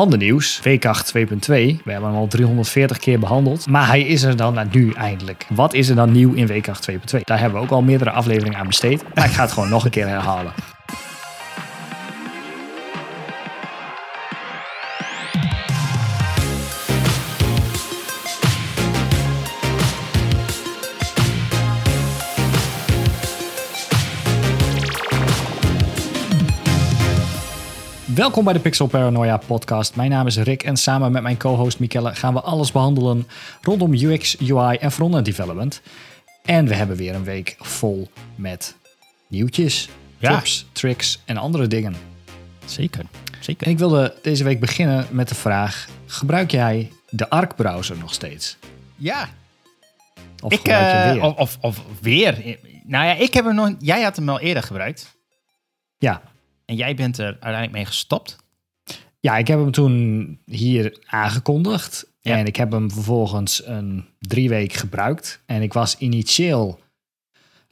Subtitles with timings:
[0.00, 1.22] Ander nieuws, Weekracht 2.2.
[1.46, 3.66] We hebben hem al 340 keer behandeld.
[3.66, 5.46] Maar hij is er dan nu eindelijk.
[5.48, 6.96] Wat is er dan nieuw in Weekracht 2.2?
[7.24, 9.04] Daar hebben we ook al meerdere afleveringen aan besteed.
[9.14, 10.52] Maar ik ga het gewoon nog een keer herhalen.
[28.20, 29.96] Welkom bij de Pixel Paranoia podcast.
[29.96, 33.26] Mijn naam is Rick en samen met mijn co-host Mikelle gaan we alles behandelen
[33.62, 35.82] rondom UX, UI en frontend development.
[36.44, 38.76] En we hebben weer een week vol met
[39.26, 40.34] nieuwtjes, Ja.
[40.34, 41.96] tips, tricks en andere dingen.
[42.64, 43.04] Zeker,
[43.40, 43.66] zeker.
[43.66, 48.56] En ik wilde deze week beginnen met de vraag: gebruik jij de Arc-browser nog steeds?
[48.96, 49.28] Ja,
[50.42, 51.22] Of ik, gebruik je eh, weer?
[51.22, 52.58] of, of, of weer.
[52.84, 53.74] Nou ja, ik heb hem nog.
[53.78, 55.16] Jij had hem al eerder gebruikt.
[55.98, 56.22] Ja.
[56.70, 58.36] En jij bent er uiteindelijk mee gestopt.
[59.20, 62.06] ja, ik heb hem toen hier aangekondigd.
[62.20, 62.36] Ja.
[62.38, 65.42] En ik heb hem vervolgens een drie weken gebruikt.
[65.46, 66.80] En ik was initieel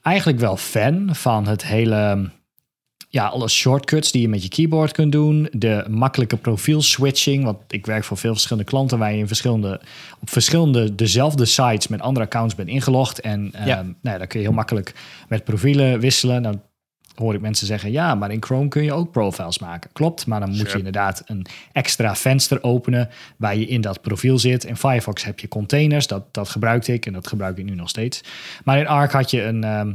[0.03, 2.31] eigenlijk wel fan van het hele...
[3.11, 5.49] Ja, alle shortcuts die je met je keyboard kunt doen.
[5.53, 7.45] De makkelijke profiel switching.
[7.45, 8.99] Want ik werk voor veel verschillende klanten...
[8.99, 9.81] waar je in verschillende,
[10.21, 13.21] op verschillende dezelfde sites met andere accounts bent ingelogd.
[13.21, 13.83] En ehm, Ja.
[13.83, 14.95] nou ja, dan kun je heel makkelijk
[15.29, 16.43] met profielen wisselen.
[16.43, 16.63] Dan
[17.19, 17.91] hoor ik mensen zeggen...
[17.91, 19.91] ja, maar in Chrome kun je ook profiles maken.
[19.93, 20.71] Klopt, maar dan moet Sure.
[20.71, 23.09] je inderdaad een extra venster openen...
[23.37, 24.65] waar je in dat profiel zit.
[24.65, 26.07] In Firefox heb je containers.
[26.07, 28.21] Dat, dat gebruikte ik en dat gebruik ik nu nog steeds.
[28.65, 29.65] Maar in Arc had je een...
[29.65, 29.93] ehm,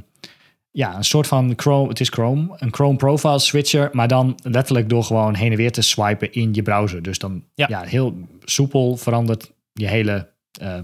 [0.71, 4.89] ja, een soort van Chrome, het is Chrome, een Chrome profile switcher, maar dan letterlijk
[4.89, 7.01] door gewoon heen en weer te swipen in je browser.
[7.01, 7.81] Dus dan ja, Ja.
[7.81, 10.29] heel soepel verandert je hele
[10.61, 10.77] eh,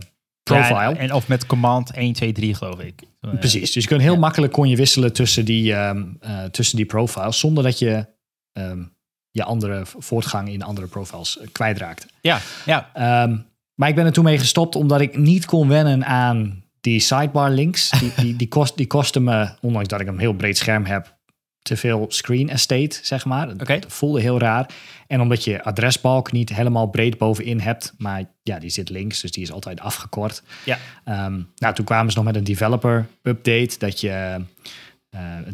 [0.53, 0.79] profile.
[0.79, 3.03] Ja, en, en of met command 1, 2, 3 geloof ik.
[3.21, 3.29] Ja.
[3.29, 6.85] Precies, dus je kunt heel makkelijk kon je wisselen tussen die, ehm, eh, tussen die
[6.85, 8.05] profiles, zonder dat je
[8.53, 8.83] ehm,
[9.31, 12.07] je andere voortgang in andere profiles eh, kwijtraakte.
[12.21, 12.89] Ja, ja.
[12.93, 13.37] Ehm,
[13.75, 17.49] maar ik ben er toen mee gestopt omdat ik niet kon wennen aan die sidebar
[17.49, 17.89] links.
[17.89, 21.18] Die, die, die, kost, die kostten me, ondanks dat ik een heel breed scherm heb,
[21.61, 23.47] te veel screen estate, zeg maar.
[23.47, 23.79] Het Oké.
[23.87, 24.69] voelde heel raar.
[25.07, 29.31] En omdat je adresbalk niet helemaal breed bovenin hebt, maar ja, die zit links, dus
[29.31, 30.43] die is altijd afgekort.
[30.65, 30.77] Ja.
[31.03, 34.41] Ehm, nou, toen kwamen ze nog met een developer update, dat je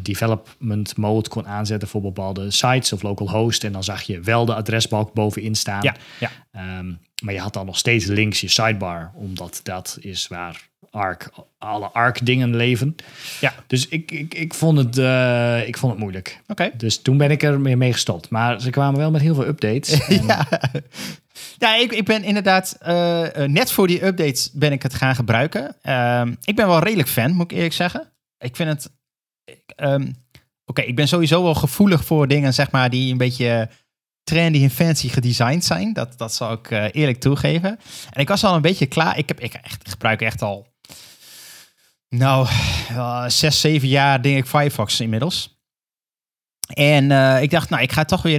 [0.02, 3.64] development mode kon aanzetten voor bepaalde sites of local host.
[3.64, 5.82] En dan zag je wel de adresbalk bovenin staan.
[5.82, 6.30] Ja, ja.
[6.50, 11.30] Ehm, maar je had dan nog steeds links je sidebar, omdat dat is waar Arc,
[11.58, 12.96] alle Arc dingen leven.
[13.40, 13.54] Ja.
[13.66, 16.40] Dus ik, ik, ik, vond het, eh, ik vond het moeilijk.
[16.46, 16.70] Oké.
[16.76, 18.30] Dus toen ben ik er mee gestopt.
[18.30, 20.06] Maar ze kwamen wel met heel veel updates.
[20.06, 20.48] En, Ja,
[21.58, 25.14] ja ik, ik ben inderdaad eh, eh, net voor die updates ben ik het gaan
[25.14, 25.76] gebruiken.
[25.82, 28.12] Ehm, ik ben wel redelijk fan, moet ik eerlijk zeggen.
[28.38, 28.90] Ik vind het.
[29.66, 30.12] Ehm,
[30.68, 33.68] Oké, ik ben sowieso wel gevoelig voor dingen, zeg maar, die een beetje
[34.22, 35.92] trendy en fancy gedesigned zijn.
[35.92, 37.78] Dat, dat zal ik eh, eerlijk toegeven.
[38.10, 39.18] En ik was al een beetje klaar.
[39.18, 40.66] Ik, heb, ik echt, gebruik echt al,
[42.08, 42.48] nou,
[43.26, 45.60] zes, zeven jaar denk ik Firefox inmiddels.
[46.74, 48.38] En eh, ik dacht, nou, ik ga toch weer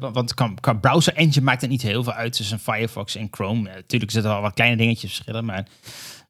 [0.00, 3.60] wa- want qua, browser engine maakt het niet heel veel uit tussen Firefox en Chrome.
[3.60, 5.66] Natuurlijk Tuurlijk zitten er wel wat kleine dingetjes verschillen, maar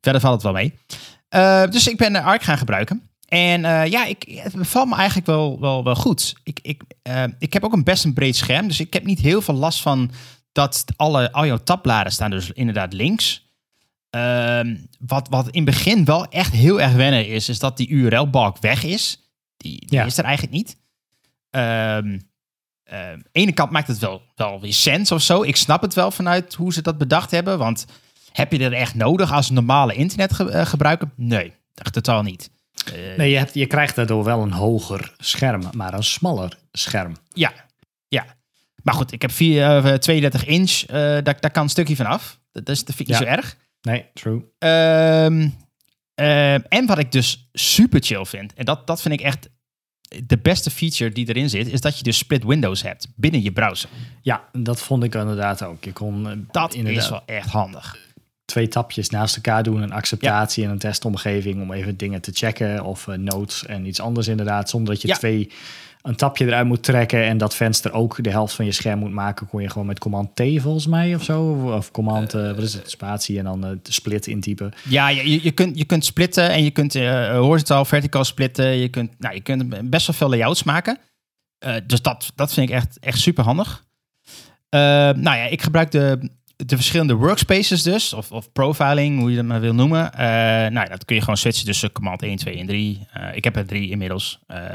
[0.00, 0.74] verder valt het wel mee.
[1.70, 3.10] Dus ik ben Arc gaan gebruiken.
[3.28, 6.34] En eh, ja, ik, het bevalt me eigenlijk wel, wel, wel goed.
[6.42, 9.18] Ik, ik, eh, ik heb ook een best een breed scherm, dus ik heb niet
[9.20, 10.10] heel veel last van
[10.52, 13.46] dat alle, al jouw tabbladen staan dus inderdaad links.
[14.10, 17.88] Ehm, wat, wat in het begin wel echt heel erg wennen is, is dat die
[17.88, 19.30] URL-balk weg is.
[19.56, 20.04] Die, die Ja.
[20.04, 20.76] is er eigenlijk niet.
[21.50, 22.18] Ehm
[22.84, 25.42] ehm, ene kant maakt het wel, wel weer sens of zo.
[25.42, 27.58] Ik snap het wel vanuit hoe ze dat bedacht hebben.
[27.58, 27.84] Want
[28.32, 31.10] heb je er echt nodig als normale internetgebruiker?
[31.16, 32.50] Nee, echt totaal niet.
[32.92, 37.16] Eh, nee, je, hebt, je krijgt daardoor wel een hoger scherm, maar een smaller scherm.
[37.32, 37.52] Ja,
[38.08, 38.26] ja.
[38.82, 40.82] Maar goed, ik heb vier, eh, 32 inch.
[40.86, 42.38] eh daar, daar kan een stukje van af.
[42.52, 43.56] Dat, dat is dat vind ik niet zo erg.
[43.80, 44.44] Nee, true.
[44.58, 45.48] Ehm,
[46.14, 49.48] ehm, en wat ik dus super chill vind, en dat, dat vind ik echt
[50.24, 53.52] de beste feature die erin zit, is dat je dus split windows hebt binnen je
[53.52, 53.88] browser.
[54.22, 55.84] Ja, dat vond ik inderdaad ook.
[55.84, 57.98] Je kon eh, Dat inderdaad is wel echt handig.
[58.48, 59.82] Twee tapjes naast elkaar doen.
[59.82, 62.84] Een acceptatie en een testomgeving om even dingen te checken.
[62.84, 64.70] Of eh, notes en iets anders inderdaad.
[64.70, 65.14] Zonder dat je Ja.
[65.14, 65.50] twee
[66.02, 69.12] een tapje eruit moet trekken en dat venster ook de helft van je scherm moet
[69.12, 69.46] maken.
[69.48, 71.42] Kon je gewoon met command T volgens mij of zo.
[71.76, 74.72] Of command, eh, wat is het, spatie en dan eh, de split intypen.
[74.88, 78.64] Ja, je, je, kunt, je kunt splitten en je kunt eh, horizontaal, verticaal splitten.
[78.64, 80.98] Je kunt, nou, je kunt best wel veel layouts maken.
[81.58, 83.84] Eh, dus dat, dat vind ik echt, echt super handig.
[84.68, 84.80] Eh,
[85.10, 86.30] nou ja, ik gebruik de,
[86.66, 90.12] de verschillende workspaces dus, of, of profiling, hoe je dat maar wil noemen.
[90.12, 93.06] Eh, nou, ja, dat kun je gewoon switchen tussen command 1, 2 en 3.
[93.12, 94.38] Eh, ik heb er drie inmiddels.
[94.46, 94.74] Eh,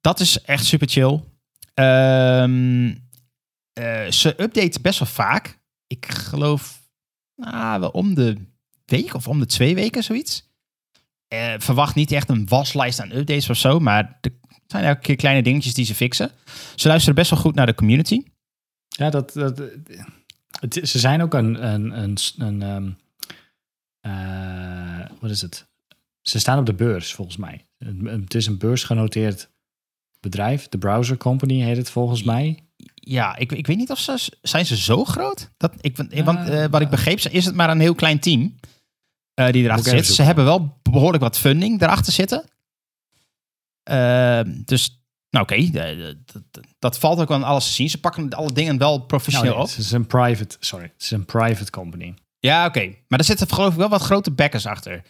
[0.00, 1.20] dat is echt super chill.
[1.74, 2.94] Ehm,
[3.72, 5.58] eh, ze updaten best wel vaak.
[5.86, 6.82] Ik geloof
[7.36, 8.36] nou, wel om de
[8.84, 10.44] week of om de twee weken zoiets.
[11.58, 14.32] Verwacht niet echt een waslijst aan updates of zo, maar er
[14.66, 16.30] zijn elke keer kleine dingetjes die ze fixen.
[16.74, 18.22] Ze luisteren best wel goed naar de community.
[18.88, 19.62] Ja, dat, dat,
[20.60, 22.90] het, ze zijn ook een, een, een, een ehm,
[24.00, 25.66] eh, wat is het?
[26.22, 27.66] Ze staan op de beurs, volgens mij.
[27.78, 29.50] Het, is een beursgenoteerd
[30.20, 30.68] bedrijf.
[30.68, 32.64] De Browser Company heet het volgens mij.
[32.94, 34.30] Ja, ik, ik weet niet of ze...
[34.42, 35.50] Zijn ze zo groot?
[35.56, 38.54] Dat, ik, want Ah, eh, wat ik begreep, is het maar een heel klein team
[39.34, 40.06] eh, die erachter zit.
[40.06, 42.44] Ze hebben wel behoorlijk wat funding erachter zitten.
[43.82, 45.05] Ehm, dus,
[45.36, 47.90] nou oké, eh, dat, dat- dat valt ook wel aan alles te zien.
[47.90, 49.68] Ze pakken alle dingen wel professioneel Nou, op.
[49.68, 52.14] het is een private, sorry, het is een private company.
[52.38, 52.92] Ja, oké.
[53.08, 55.02] Maar er zitten geloof ik wel wat grote backers achter.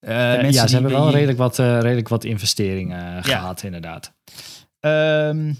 [0.00, 4.12] Eh, Eh, mensen ja, ze hebben wel redelijk wat, eh, redelijk wat investeringen gehad, inderdaad.
[4.80, 5.52] Ehm,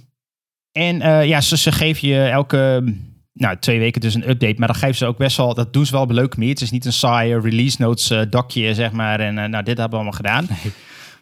[0.73, 2.95] en eh, ja, ze, ze geven je elke
[3.33, 4.55] nou, twee weken dus een update.
[4.59, 6.53] Maar dan geven ze ook best wel, dat doen ze wel op een leuke manier.
[6.53, 9.21] Het is niet een saaie release notes eh dokje, zeg maar.
[9.21, 10.47] En eh, nou, dit hebben we allemaal gedaan.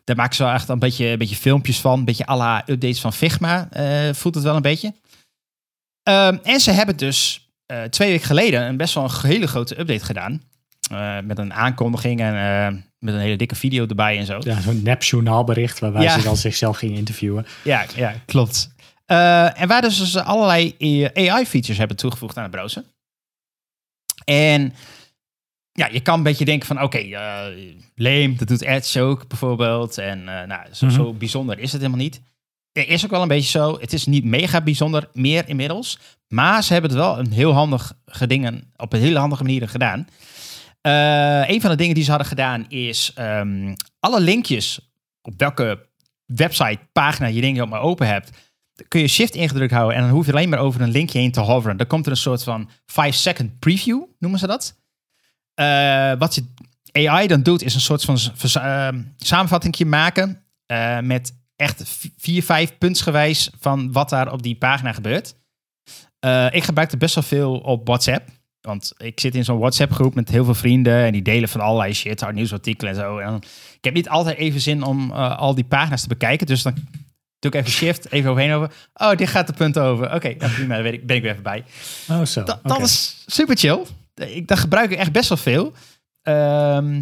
[0.04, 1.98] Daar maken ze wel echt een beetje, een beetje filmpjes van.
[1.98, 3.68] Een beetje à la updates van Figma.
[3.70, 4.94] eh, voelt het wel een beetje.
[6.02, 9.80] Ehm, en ze hebben dus eh, twee weken geleden een best wel een hele grote
[9.80, 10.42] update gedaan.
[10.90, 14.38] Eh, met een aankondiging en met een hele dikke video erbij en zo.
[14.40, 16.18] Ja, zo'n nep journaalbericht waarbij Ja.
[16.18, 17.46] ze dan zichzelf gingen interviewen.
[17.64, 18.70] Ja, ja klopt.
[19.06, 20.74] En waar dus, dus allerlei
[21.14, 22.84] AI-features hebben toegevoegd aan de browser.
[24.24, 24.74] En
[25.72, 27.44] ja, je kan een beetje denken van, oké, eh
[27.94, 29.98] lame, dat doet Edge ook bijvoorbeeld.
[29.98, 30.94] En eh, nou, zo, Mhm.
[30.94, 32.20] zo bijzonder is het helemaal niet.
[32.72, 35.98] Het is ook wel een beetje zo, het is niet mega bijzonder meer inmiddels.
[36.28, 40.06] Maar ze hebben het wel een heel handige dingen, op een hele handige manier gedaan.
[40.80, 44.92] Eh, een van de dingen die ze hadden gedaan is ehm, alle linkjes
[45.22, 45.86] op welke
[46.26, 48.30] website, pagina je ding ook maar open hebt,
[48.88, 51.32] kun je shift ingedrukt houden en dan hoef je alleen maar over een linkje heen
[51.32, 51.76] te hoveren.
[51.76, 54.80] Dan komt er een soort van 5-second preview, noemen ze dat.
[55.54, 56.44] Eh, wat je
[57.08, 61.82] AI dan doet, is een soort van vers- ehm, samenvattingje maken eh, met echt
[62.18, 65.34] vier, vijf puntsgewijs van wat daar op die pagina gebeurt.
[66.18, 68.28] Eh, ik gebruik het best wel veel op WhatsApp.
[68.60, 71.94] Want ik zit in zo'n WhatsApp-groep met heel veel vrienden en die delen van allerlei
[71.94, 73.18] shit, hard nieuwsartikelen en zo.
[73.18, 73.34] En
[73.76, 76.74] ik heb niet altijd even zin om al die pagina's te bekijken, dus dan
[77.38, 78.72] doe ik even shift, even overheen over.
[78.94, 80.14] Oh, dit gaat de punt over.
[80.14, 81.64] Oké, nou prima, dan weet ik, ben ik weer even bij.
[82.08, 82.42] Oh, zo.
[82.62, 83.82] Dat is super chill.
[84.14, 85.72] Ik, dat gebruik ik echt best wel veel.
[86.22, 87.00] Ehm,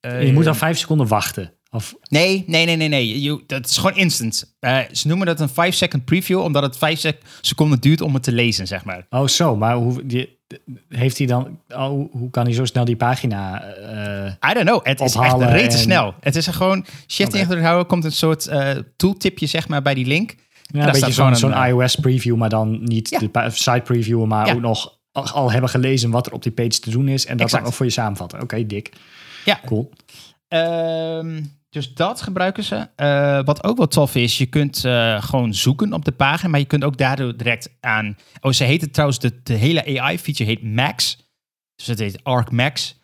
[0.00, 1.52] Je moet dan vijf seconden wachten.
[1.70, 3.42] Of, Nee, nee, nee, nee, nee.
[3.46, 4.56] Dat is gewoon instant.
[4.60, 8.22] Eh, ze noemen dat een 5-second preview, omdat het 5 sec- seconden duurt om het
[8.22, 9.06] te lezen, zeg maar.
[9.10, 9.56] oh, zo.
[9.56, 10.38] Maar hoe, die,
[10.88, 11.60] heeft hij dan...
[11.68, 13.62] Oh, hoe- kan hij zo snel die pagina...
[13.62, 14.86] eh, I don't know.
[14.86, 16.14] Het is echt rete en- snel.
[16.20, 19.94] Het is er gewoon shift ingedrukt houden, komt een soort eh, tooltipje, zeg maar, bij
[19.94, 20.34] die link.
[20.62, 23.18] ja, een beetje zo'n eh, iOS preview, maar dan niet Ja.
[23.18, 24.52] de site preview, maar Ja.
[24.52, 27.26] ook nog al, al hebben gelezen wat er op die page te doen is.
[27.26, 27.62] En dat Exact.
[27.62, 28.40] dan ook voor je samenvatten.
[28.40, 28.92] Oké, dik.
[29.44, 29.60] Ja.
[29.66, 29.90] Cool.
[30.48, 32.88] Ehm, dus dat gebruiken ze.
[32.96, 36.60] Eh, wat ook wel tof is, je kunt eh, gewoon zoeken op de pagina, maar
[36.60, 38.16] je kunt ook daardoor direct aan.
[38.40, 41.18] Oh, ze heet het trouwens, de, de hele AI-feature heet Max.
[41.76, 42.98] Dus het heet Arc Max.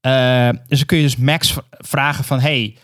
[0.00, 2.76] Eh, dus dan kun je dus Max vragen van, hey,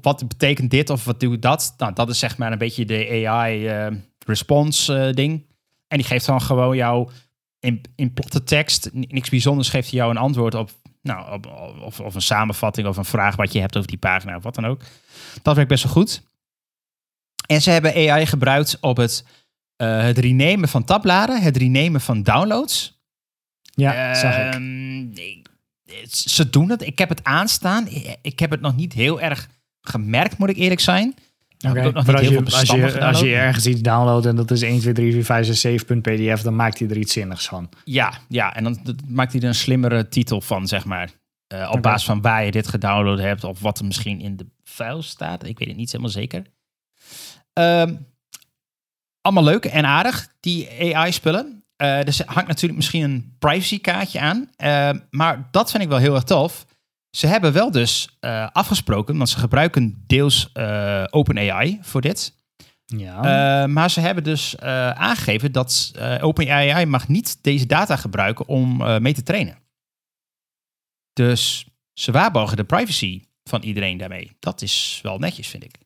[0.00, 1.74] wat betekent dit of wat doet dat?
[1.76, 5.48] Nou, dat is zeg maar een beetje de AI-response-ding.
[5.90, 7.10] En die geeft dan gewoon jou
[7.58, 10.70] in, in platte tekst, ni- niks bijzonders, geeft hij jou een antwoord op
[11.02, 11.46] nou, op,
[11.84, 14.54] of, of een samenvatting of een vraag wat je hebt over die pagina of wat
[14.54, 14.82] dan ook.
[15.42, 16.22] Dat werkt best wel goed.
[17.46, 19.24] En ze hebben AI gebruikt op het,
[19.76, 22.98] eh, het renemen van tabbladen, het renemen van downloads.
[23.62, 25.48] Ja, zag ik.
[26.10, 26.82] Ze doen het.
[26.82, 27.88] Ik heb het aanstaan.
[28.22, 29.48] Ik heb het nog niet heel erg
[29.80, 31.14] gemerkt, moet ik eerlijk zijn.
[31.60, 33.46] Nog niet als heel je, veel als, bestanden je, als je gedownload.
[33.46, 36.78] ergens iets downloadt en dat is 1, 2, 3, 4, 5, 6, 7.pdf, dan maakt
[36.78, 37.68] hij er iets zinnigs van.
[37.84, 41.10] Ja, ja, en dan maakt hij er een slimmere titel van, zeg maar.
[41.46, 44.46] Eh, op basis van waar je dit gedownload hebt of wat er misschien in de
[44.64, 45.44] file staat.
[45.44, 46.42] Ik weet het niet helemaal zeker.
[47.52, 47.94] Ehm,
[49.20, 51.64] allemaal leuk en aardig, die AI-spullen.
[51.76, 54.50] Eh er hangt natuurlijk misschien een privacy-kaartje aan.
[54.56, 56.66] Eh, maar dat vind ik wel heel erg tof.
[57.10, 62.38] Ze hebben wel dus eh, afgesproken, want ze gebruiken deels eh OpenAI voor dit.
[62.86, 63.16] Ja.
[63.62, 64.58] Eh, maar ze hebben dus
[64.94, 69.58] aangegeven dat OpenAI mag niet deze data gebruiken om mee te trainen.
[71.12, 74.36] Dus ze waarborgen de privacy van iedereen daarmee.
[74.38, 75.78] Dat is wel netjes, vind ik.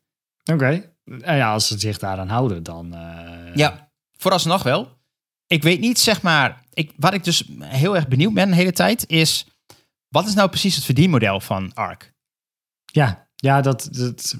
[0.53, 0.93] Oké.
[1.21, 2.95] En ja, als ze zich daaraan houden, dan...
[3.53, 4.97] Ja, vooralsnog wel.
[5.47, 8.71] Ik weet niet, zeg maar, ik, wat ik dus heel erg benieuwd ben de hele
[8.71, 9.45] tijd is,
[10.15, 12.13] wat is nou precies het verdienmodel van ARC?
[12.85, 14.35] Ja, ja dat, dat...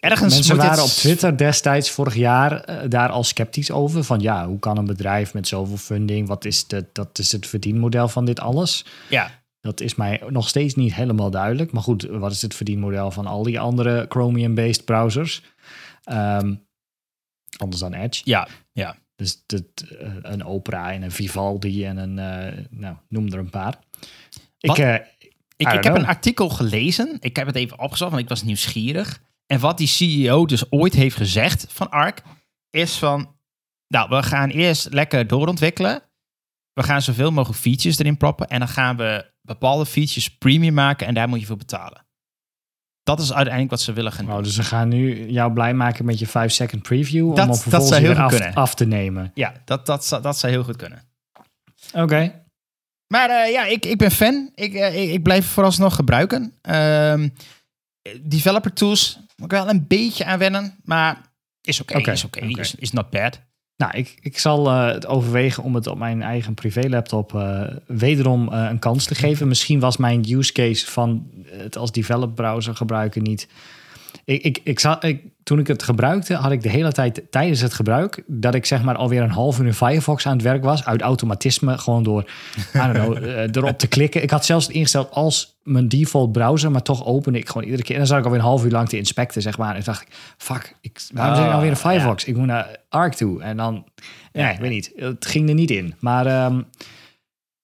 [0.00, 4.04] Ergens Mensen waren op Twitter destijds vorig jaar eh, daar al sceptisch over.
[4.04, 7.46] Van ja, hoe kan een bedrijf met zoveel funding, wat is, de, dat is het
[7.46, 8.84] verdienmodel van dit alles?
[9.08, 9.30] Ja,
[9.60, 11.72] Dat is mij nog steeds niet helemaal duidelijk.
[11.72, 15.42] Maar goed, wat is het verdienmodel van al die andere Chromium-based browsers?
[16.04, 16.54] Ehm,
[17.56, 18.22] anders dan Edge.
[18.24, 18.96] ja, ja.
[19.16, 19.62] Dus dat,
[19.98, 23.78] eh, een Opera en een Vivaldi en een, eh, nou, noem er een paar.
[24.58, 24.78] Ik, Wat?
[24.78, 25.02] eh, Ik,
[25.56, 27.16] ik don't heb een artikel gelezen.
[27.20, 29.20] Ik heb het even opgezocht, want ik was nieuwsgierig.
[29.46, 32.22] En wat die CEO dus ooit heeft gezegd van ARC,
[32.70, 33.34] is van...
[33.88, 36.02] Nou, we gaan eerst lekker doorontwikkelen.
[36.72, 38.46] We gaan zoveel mogelijk features erin proppen.
[38.48, 42.04] En dan gaan we bepaalde features premium maken en daar moet je voor betalen.
[43.02, 44.34] Dat is uiteindelijk wat ze willen gaan doen.
[44.36, 47.34] oh, dus ze gaan nu jou blij maken met je 5-second preview.
[47.34, 48.54] Dat- om dat vervolgens zou heel goed af, kunnen.
[48.54, 49.30] af te nemen.
[49.34, 51.02] Ja, dat, dat, zou- dat zou heel goed kunnen.
[51.92, 52.45] Oké.
[53.08, 54.50] Maar eh, ja, ik, ik ben fan.
[54.54, 56.52] Ik, eh, ik, ik blijf vooralsnog gebruiken.
[56.62, 57.28] Ehm,
[58.20, 61.20] developer tools moet ik wel een beetje aan wennen, maar
[61.60, 63.40] is oké, is oké, is, is not bad.
[63.76, 68.48] Nou, ik, ik zal eh, het overwegen om het op mijn eigen privélaptop eh wederom
[68.48, 69.48] een kans te geven.
[69.48, 73.48] Misschien was mijn use case van het als develop browser gebruiken niet.
[74.26, 77.60] Ik, ik, ik, zat, ik, toen ik het gebruikte, had ik de hele tijd tijdens
[77.60, 80.64] het gebruik dat ik zeg maar alweer een half uur in Firefox aan het werk
[80.64, 80.84] was.
[80.84, 82.22] Uit automatisme, gewoon door
[82.74, 84.22] I don't know, eh, erop te klikken.
[84.22, 87.82] Ik had zelfs het ingesteld als mijn default browser, maar toch opende ik gewoon iedere
[87.82, 87.92] keer.
[87.92, 89.74] En dan zat ik alweer een half uur lang te inspecten, zeg maar.
[89.74, 92.24] En dacht ik, fuck, ik, waarom zit ik nou weer in Firefox?
[92.24, 93.42] Ik moet naar Arc toe.
[93.42, 93.84] En dan,
[94.32, 94.92] ja, ik weet niet.
[94.96, 95.94] Het ging er niet in.
[95.98, 96.62] Maar ehm,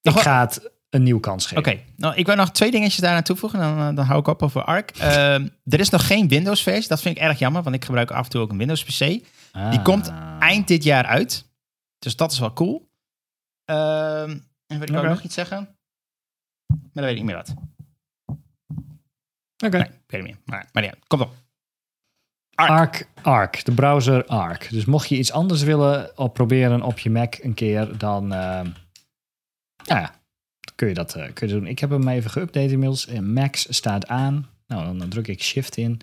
[0.03, 1.59] ik ga het een nieuwe kans geven.
[1.59, 4.43] Oké, nou, ik wil nog twee dingetjes daaraan toevoegen, dan, eh, dan hou ik op
[4.43, 4.91] over Arc.
[4.91, 8.25] Ehm, er is nog geen Windows-versie, dat vind ik erg jammer, want ik gebruik af
[8.25, 8.99] en toe ook een Windows-PC.
[8.99, 9.23] Die
[9.53, 9.85] Ah.
[9.85, 11.49] komt eind dit jaar uit,
[11.99, 12.91] dus dat is wel cool.
[13.65, 15.77] Ehm, en wil ik ook nog iets zeggen?
[16.67, 17.55] Maar dat weet ik niet meer wat.
[19.65, 19.77] Oké.
[19.77, 20.39] Nee, ik weet het niet meer.
[20.45, 21.35] Maar, maar ja, komt op.
[22.55, 24.71] Arc, Arc, de browser Arc.
[24.71, 28.67] Dus mocht je iets anders willen op proberen op je Mac een keer, dan ehm,
[29.85, 30.22] ja, ja, dan
[30.75, 31.67] kun je dat eh, kun je doen.
[31.67, 33.07] Ik heb hem even geüpdate inmiddels.
[33.07, 34.49] En Max staat aan.
[34.67, 36.01] Nou, dan, druk ik Shift in.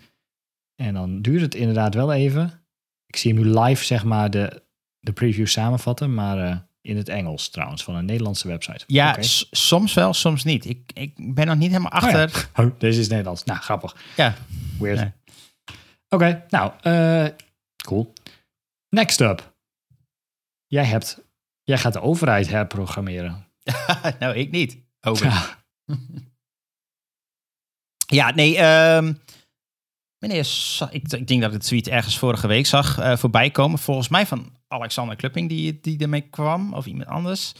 [0.76, 2.62] En dan duurt het inderdaad wel even.
[3.06, 4.62] Ik zie hem nu live, zeg maar, de,
[4.98, 6.14] de preview samenvatten.
[6.14, 8.84] Maar eh, in het Engels trouwens, van een Nederlandse website.
[8.86, 9.16] Ja,
[9.50, 10.64] soms wel, soms niet.
[10.64, 12.22] Ik, ik ben nog niet helemaal Oh ja.
[12.22, 12.48] achter.
[12.64, 13.44] Oh, deze is Nederlands.
[13.44, 13.96] Nou, grappig.
[14.16, 14.34] ja.
[14.78, 14.98] Weird.
[14.98, 15.12] Nee.
[16.08, 17.26] Oké, nou, eh,
[17.84, 18.12] cool.
[18.88, 19.54] Next up.
[20.66, 21.20] Jij hebt,
[21.62, 23.46] jij gaat de overheid herprogrammeren.
[24.20, 24.78] nou, ik niet.
[25.00, 25.58] Oh, Ja.
[28.06, 28.56] Ja, nee.
[28.56, 29.12] ehm
[30.20, 30.48] meneer,
[30.90, 33.78] ik, ik denk dat ik het tweet ergens vorige week zag eh, voorbij komen.
[33.78, 36.74] Volgens mij van Alexander Klupping die, die ermee kwam.
[36.74, 37.52] Of iemand anders.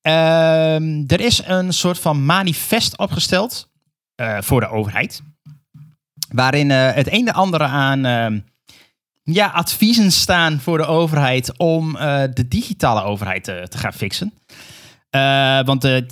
[0.00, 3.70] Ehm, er is een soort van manifest opgesteld
[4.14, 5.22] eh, voor de overheid.
[6.28, 8.40] Waarin eh, het een de andere aan ehm,
[9.22, 11.92] ja, adviezen staan voor de overheid om
[12.34, 14.32] de digitale overheid te, te gaan fixen.
[15.12, 16.02] Eh, want eh,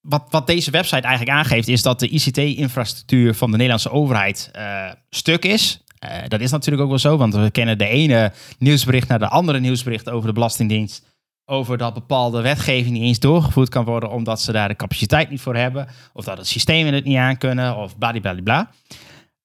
[0.00, 4.90] wat, wat deze website eigenlijk aangeeft, is dat de ICT-infrastructuur van de Nederlandse overheid eh,
[5.10, 5.80] stuk is.
[6.28, 9.60] Dat is natuurlijk ook wel zo, want we kennen de ene nieuwsbericht naar de andere
[9.60, 11.04] nieuwsbericht over de Belastingdienst.
[11.44, 15.40] Over dat bepaalde wetgeving niet eens doorgevoerd kan worden, omdat ze daar de capaciteit niet
[15.40, 15.88] voor hebben.
[16.12, 18.70] Of dat het systemen het niet aan kunnen, of bladibladibla.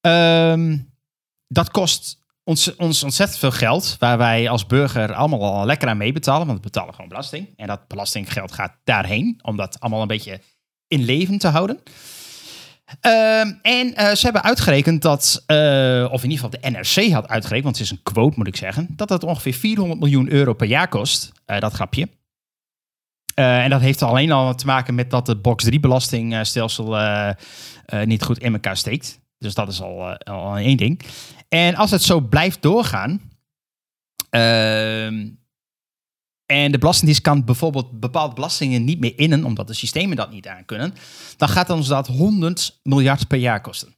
[0.01, 0.77] Ehm
[1.51, 5.97] dat kost ons, ons ontzettend veel geld, waar wij als burger allemaal al lekker aan
[5.97, 7.53] meebetalen, want we betalen gewoon belasting.
[7.55, 10.41] En dat belastinggeld gaat daarheen, om dat allemaal een beetje
[10.87, 11.79] in leven te houden.
[12.99, 17.27] Ehm, en eh, ze hebben uitgerekend dat, eh, of in ieder geval de NRC had
[17.27, 20.53] uitgerekend, want het is een quote moet ik zeggen, dat het ongeveer 400 miljoen euro
[20.53, 22.07] per jaar kost, eh, dat grapje.
[23.33, 26.97] En dat heeft alleen al te maken met dat het box 3 belastingstelsel
[28.03, 29.19] niet goed in elkaar steekt.
[29.37, 31.01] Dus dat is al, al één ding.
[31.55, 33.21] En als het zo blijft doorgaan.
[34.29, 35.27] ehm,
[36.45, 40.47] en de Belastingdienst kan bijvoorbeeld bepaalde belastingen niet meer innen, omdat de systemen dat niet
[40.47, 40.93] aankunnen.
[41.37, 43.95] Dan gaat ons dat 100 miljard per jaar kosten.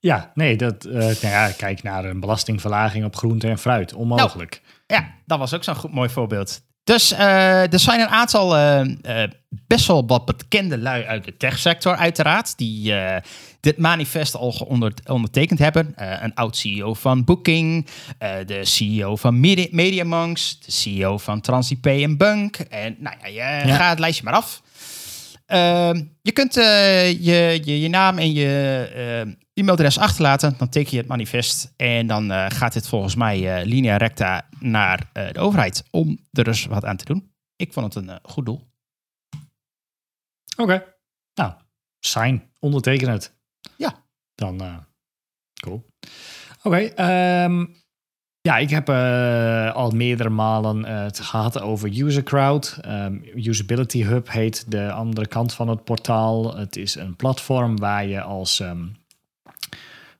[0.00, 3.94] Ja, nee, dat, eh, nou ja, kijk naar een belastingverlaging op groente en fruit.
[3.94, 4.62] Onmogelijk.
[4.86, 6.60] Ja, dat was ook zo'n goed mooi voorbeeld.
[6.84, 11.96] Dus eh, er zijn een aantal eh, best wel wat bekende lui uit de techsector
[11.96, 12.94] uiteraard, die
[13.64, 14.50] dit manifest al
[15.06, 15.96] ondertekend hebben.
[15.96, 17.86] Eh, een oud CEO van Booking,
[18.18, 22.56] eh, de CEO van Medi- MediaMonks, de CEO van TransIP en Bunk.
[22.56, 23.74] En nou ja, je Ja.
[23.76, 24.62] gaat het lijstje maar af.
[25.46, 30.54] Ehm, je kunt eh, je, je, je naam en je e-mailadres achterlaten.
[30.58, 31.72] Dan teken je het manifest.
[31.76, 35.84] En dan gaat dit volgens mij linea recta naar de overheid.
[35.90, 37.32] Om er dus wat aan te doen.
[37.56, 38.62] Ik vond het een goed doel.
[40.56, 40.84] Oké.
[41.34, 41.52] Nou,
[42.00, 43.32] sign, onderteken het.
[44.34, 44.76] Dan eh,
[45.60, 45.84] Cool.
[46.62, 47.64] Oké, ehm,
[48.40, 52.78] ja, ik heb eh, al meerdere malen eh, het gehad over UserCrowd.
[52.86, 56.56] Um, Usability Hub heet de andere kant van het portaal.
[56.56, 58.86] Het is een platform waar je als ehm,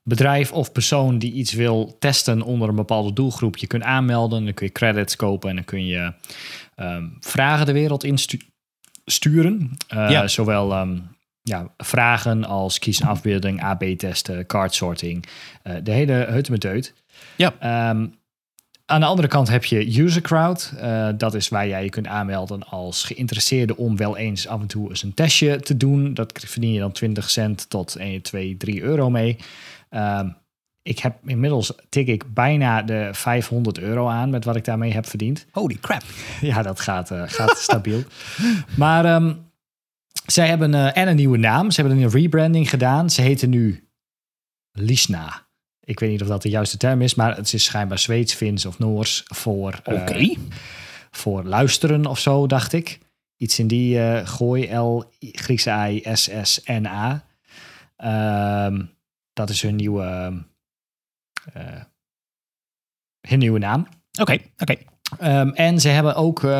[0.03, 4.45] bedrijf of persoon die iets wil testen onder een bepaalde doelgroep, je kunt aanmelden.
[4.45, 6.13] Dan kun je credits kopen en dan kun je
[7.19, 9.71] vragen de wereld insturen.
[9.93, 10.27] Uh, ja.
[10.27, 10.73] Zowel
[11.47, 15.25] ja, vragen als kies een afbeelding, AB-testen, card sorting.
[15.63, 16.93] Uh, de hele heutemeteut.
[17.35, 17.89] Ja.
[17.89, 18.15] Um,
[18.85, 20.73] aan de andere kant heb je UserCrowd.
[20.75, 24.67] Uh, dat is waar jij je kunt aanmelden als geïnteresseerde om wel eens af en
[24.67, 26.13] toe eens een testje te doen.
[26.13, 29.37] Dat verdien je dan 20 cent tot 1, 2, 3 euro mee.
[29.89, 30.35] Um,
[30.81, 35.07] ik heb inmiddels tik ik bijna de 500 euro aan met wat ik daarmee heb
[35.07, 35.45] verdiend.
[35.51, 36.03] Holy crap.
[36.41, 38.03] Ja, dat gaat, uh, gaat stabiel.
[38.77, 39.45] Maar um,
[40.25, 41.71] zij hebben uh, en een nieuwe naam.
[41.71, 43.09] Ze hebben een rebranding gedaan.
[43.09, 43.89] Ze heten nu
[44.71, 45.47] Lisna.
[45.79, 48.65] Ik weet niet of dat de juiste term is, maar het is schijnbaar Zweeds, Fins
[48.65, 50.35] of Noors voor, uh,
[51.11, 52.99] voor luisteren of zo, dacht ik.
[53.37, 57.25] Iets in die uh, gooi, L, Griekse I, S, S, N, A.
[57.97, 58.79] Uh,
[59.33, 60.43] dat is hun nieuwe,
[63.21, 63.87] hun nieuwe naam.
[64.19, 64.75] Oké, oké.
[65.23, 66.51] Um, en ze hebben ook uh,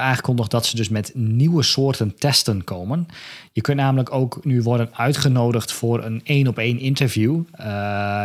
[0.00, 3.06] aangekondigd dat ze dus met nieuwe soorten testen komen.
[3.52, 7.42] Je kunt namelijk ook nu worden uitgenodigd voor een één op één interview.
[7.60, 7.64] Uh,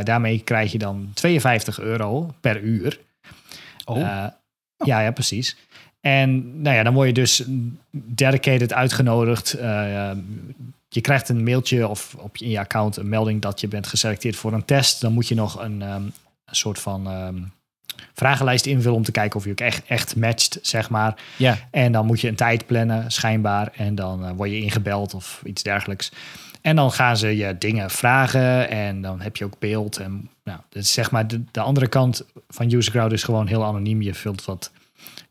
[0.04, 3.00] daarmee krijg je dan 52 euro per uur.
[3.86, 3.98] Oh.
[3.98, 4.04] Uh,
[4.78, 4.88] oh.
[4.88, 5.58] Ja, ja, precies.
[6.02, 7.44] En nou ja, dan word je dus
[7.92, 9.58] dedicated uitgenodigd.
[10.90, 13.88] je krijgt een mailtje of op je, in je account een melding dat je bent
[13.88, 15.02] geselecteerd voor een test.
[15.02, 16.14] Dan moet je nog een, um,
[16.46, 17.52] een soort van um,
[18.14, 21.16] vragenlijst invullen om te kijken of je ook echt, echt matcht, zeg maar.
[21.38, 21.58] Ja.
[21.72, 23.72] En dan moet je een tijd plannen, schijnbaar.
[23.76, 26.12] En dan uh, word je ingebeld of iets dergelijks.
[26.62, 29.98] En dan gaan ze je dingen vragen en dan heb je ook beeld.
[29.98, 34.02] En nou, dus zeg maar de, de andere kant van UserCrowd is gewoon heel anoniem.
[34.02, 34.72] Je vult wat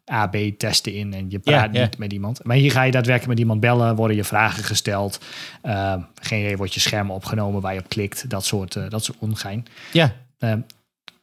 [0.05, 2.45] AB-testen in en je praat niet met iemand.
[2.45, 5.21] Maar hier ga je daadwerkelijk met iemand bellen, worden je vragen gesteld.
[5.65, 8.31] Uh, geen idee, wordt je scherm opgenomen waar je op klikt.
[8.31, 9.67] Dat soort, uh, dat soort ongein.
[9.93, 10.15] Ja.
[10.41, 10.53] Uh,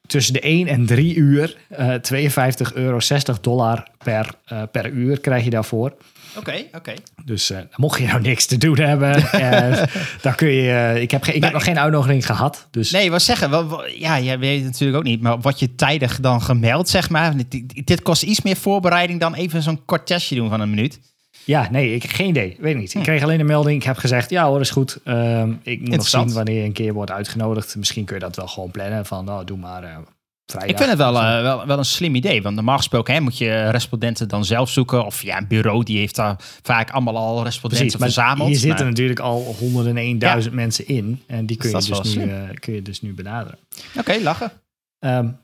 [0.08, 1.58] tussen de 1 en 3 uur.
[1.80, 5.94] Uh, 52 euro, 60 dollar per, uh, per uur krijg je daarvoor.
[6.38, 6.78] Oké, okay, oké.
[6.78, 6.98] Okay.
[7.26, 9.24] Dus uh, mocht je nou niks te doen hebben,
[10.22, 10.98] dan kun je.
[11.02, 12.68] ik heb, ge- ik heb nog geen uitnodiging gehad.
[12.72, 12.92] Dus.
[12.92, 13.50] Nee, wat zeggen?
[13.50, 15.22] Wel, wel, ja, jij weet het natuurlijk ook niet.
[15.22, 17.34] Maar wat je tijdig dan gemeld, zeg maar.
[17.50, 21.00] Dit, dit kost iets meer voorbereiding dan even zo'n kort testje doen van een minuut.
[21.46, 22.56] Ja, nee, ik geen idee.
[22.60, 22.92] Weet niet.
[22.92, 22.98] Hm.
[22.98, 23.80] Ik kreeg alleen een melding.
[23.80, 25.00] Ik heb gezegd, ja hoor, is goed.
[25.06, 27.76] Um, ik moet nog zien wanneer je een keer wordt uitgenodigd.
[27.76, 29.06] Misschien kun je dat wel gewoon plannen.
[29.06, 29.98] Van, nou, doe maar uh,
[30.46, 30.70] vrijdag.
[30.70, 32.42] Ik vind het wel, uh, wel, wel een slim idee.
[32.42, 35.06] Want normaal gesproken hè, moet je respondenten dan zelf zoeken.
[35.06, 38.48] Of ja, een bureau die heeft daar vaak allemaal al respondenten Precies, verzameld.
[38.50, 38.90] Hier zitten maar...
[38.90, 40.40] natuurlijk al 101.000 ja.
[40.52, 41.22] mensen in.
[41.28, 43.60] En die kun je, dus nu, uh, kun je dus nu benaderen.
[43.90, 44.52] Oké, okay, lachen.
[45.00, 45.38] Um,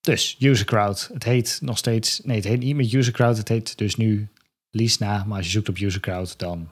[0.00, 1.10] dus UserCrowd.
[1.12, 2.20] Het heet nog steeds...
[2.24, 3.36] Nee, het heet niet meer UserCrowd.
[3.36, 4.28] Het heet dus nu
[4.72, 5.24] Lisna.
[5.24, 6.68] Maar als je zoekt op UserCrowd, dan...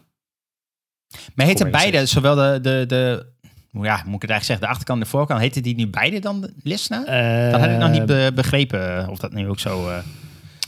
[1.34, 3.26] Maar heten beide, zowel de, de, de
[3.70, 6.18] ja, moet ik het eigenlijk zeggen, de achterkant en de voorkant, heette die nu beide
[6.18, 6.98] dan Lisna?
[7.00, 9.88] Uh, dat heb ik nog niet be begrepen of dat nu ook zo...
[9.88, 9.98] Uh,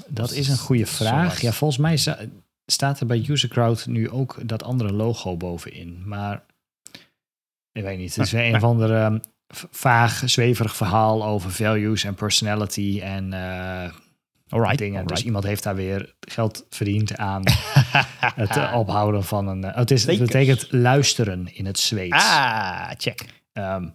[0.07, 1.41] dat is een goede vraag.
[1.41, 1.97] Ja, volgens mij
[2.67, 6.03] staat er bij UserCrowd nu ook dat andere logo bovenin.
[6.05, 6.43] Maar
[7.73, 8.15] ik weet niet.
[8.17, 9.21] Het is weer een van de um,
[9.71, 13.93] vaag, zweverig verhaal over values en personality en uh,
[14.53, 15.01] alright, dingen.
[15.01, 15.17] Alright.
[15.17, 17.43] Dus iemand heeft daar weer geld verdiend aan
[18.43, 19.65] het uh, ophouden van een.
[19.65, 22.25] Uh, het, is, het betekent luisteren in het Zweeds.
[22.25, 23.43] Ah, check.
[23.53, 23.95] Um,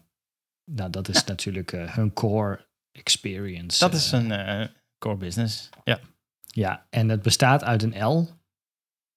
[0.65, 1.23] nou, dat is ja.
[1.27, 3.79] natuurlijk uh, hun core experience.
[3.79, 5.69] Dat is een core business.
[5.83, 5.99] Ja.
[6.45, 8.29] Ja, en het bestaat uit een L.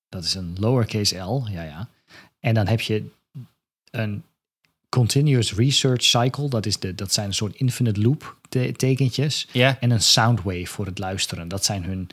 [0.09, 1.47] Dat is een lowercase L.
[1.51, 1.89] Ja, ja.
[2.41, 3.11] En dan heb je
[3.91, 4.25] een
[4.91, 6.49] continuous research cycle.
[6.49, 9.49] Dat, is de, dat zijn een soort infinite loop te tekentjes.
[9.53, 11.49] En een soundwave voor het luisteren.
[11.49, 12.09] Dat zijn hun,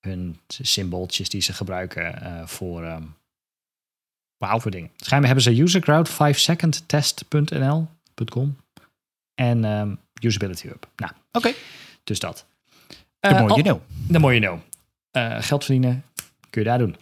[0.00, 3.14] hun symbooltjes die ze gebruiken uh, voor, um,
[4.36, 4.90] wow, voor dingen.
[4.96, 8.56] Schijnbaar hebben ze usercrowd 5secondtest.nl.com
[9.34, 10.88] en um, usability hub.
[10.96, 11.48] Nou, oké.
[11.48, 11.60] Okay.
[12.04, 12.46] Dus dat.
[13.20, 13.80] De uh, more you know.
[14.08, 14.60] De more you know.
[15.12, 16.04] Uh, geld verdienen
[16.50, 16.96] kun je daar doen.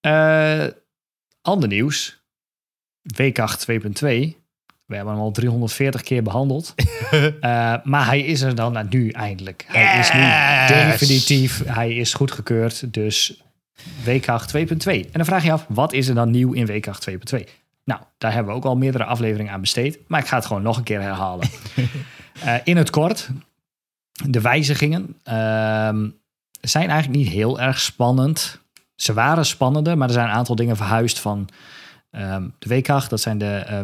[0.00, 0.66] Uh,
[1.42, 2.20] ander nieuws.
[3.02, 3.76] Weekracht 2.2.
[4.86, 6.74] We hebben hem al 340 keer behandeld.
[7.12, 7.26] uh,
[7.84, 9.64] maar hij is er dan nou, nu eindelijk.
[9.68, 10.08] Hij yes!
[10.08, 10.20] is nu
[10.76, 11.62] definitief.
[11.66, 12.92] Hij is goedgekeurd.
[12.92, 13.42] Dus
[14.04, 14.62] Weekracht 2.2.
[14.84, 17.38] En dan vraag je af, wat is er dan nieuw in Weekracht 2.2?
[17.84, 19.98] Nou, daar hebben we ook al meerdere afleveringen aan besteed.
[20.06, 21.48] Maar ik ga het gewoon nog een keer herhalen.
[22.44, 23.28] uh, in het kort,
[24.24, 25.34] de wijzigingen uh,
[26.60, 28.60] zijn eigenlijk niet heel erg spannend.
[28.94, 31.48] Ze waren spannender, maar er zijn een aantal dingen verhuisd van
[32.10, 33.10] um, de weekracht.
[33.10, 33.80] Dat zijn de uh,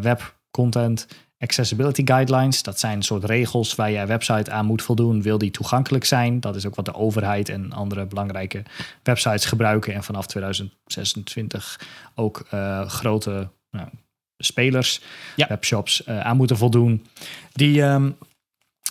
[0.53, 1.07] webcontent
[1.39, 2.63] accessibility guidelines.
[2.63, 5.23] Dat zijn een soort regels waar je website aan moet voldoen.
[5.23, 6.41] Wil die toegankelijk zijn?
[6.41, 8.63] Dat is ook wat de overheid en andere belangrijke
[9.03, 9.95] websites gebruiken.
[9.95, 11.81] En vanaf 2026
[12.15, 13.89] ook uh, grote nou,
[14.37, 15.01] spelers,
[15.37, 15.47] Ja.
[15.49, 17.07] webshops uh, aan moeten voldoen.
[17.53, 18.17] Die um,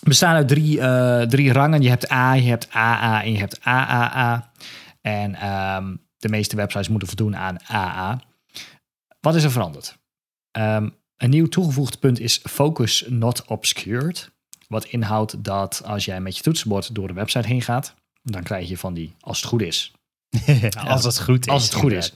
[0.03, 1.81] bestaan uit drie, uh, drie rangen.
[1.81, 4.51] Je hebt A, je hebt AA en je hebt AAA.
[5.01, 8.19] En um, de meeste websites moeten voldoen aan AA.
[9.19, 9.97] Wat is er veranderd?
[10.57, 14.31] Um, een nieuw toegevoegd punt is Focus Not Obscured.
[14.67, 18.69] Wat inhoudt dat als jij met je toetsenbord door de website heen gaat, dan krijg
[18.69, 19.91] je van die, als het goed is.
[20.87, 21.51] als het goed is.
[21.51, 22.13] Als het goed is.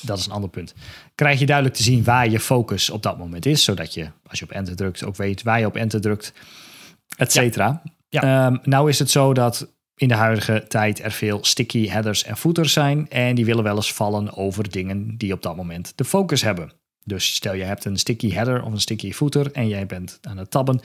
[0.00, 0.74] Dat is een ander punt.
[1.14, 4.38] Krijg je duidelijk te zien waar je focus op dat moment is, zodat je, als
[4.38, 6.32] je op enter drukt, ook weet waar je op enter drukt,
[7.16, 7.82] et cetera.
[8.08, 8.20] Ja.
[8.20, 8.46] Ja.
[8.46, 12.36] Um, nou is het zo dat in de huidige tijd er veel sticky headers en
[12.36, 13.10] footers zijn.
[13.10, 16.72] En die willen wel eens vallen over dingen die op dat moment de focus hebben.
[17.08, 20.36] Dus stel je hebt een sticky header of een sticky footer en jij bent aan
[20.36, 20.80] het tabben.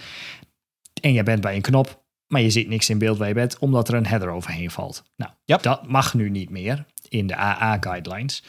[1.01, 3.57] En jij bent bij een knop, maar je ziet niks in beeld waar je bent,
[3.59, 5.03] omdat er een header overheen valt.
[5.15, 5.61] Nou, Yep.
[5.61, 8.43] dat mag nu niet meer in de AA-guidelines.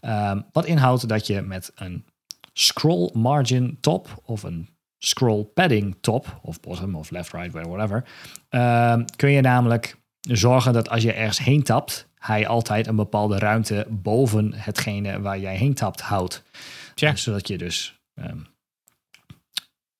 [0.00, 2.04] Um, wat inhoudt dat je met een
[2.52, 8.04] scroll margin top of een scroll padding top of bottom of left, right, whatever,
[8.50, 13.38] um, kun je namelijk zorgen dat als je ergens heen tapt, hij altijd een bepaalde
[13.38, 16.42] ruimte boven hetgene waar jij heen tapt houdt.
[17.00, 18.46] Zodat je dus um,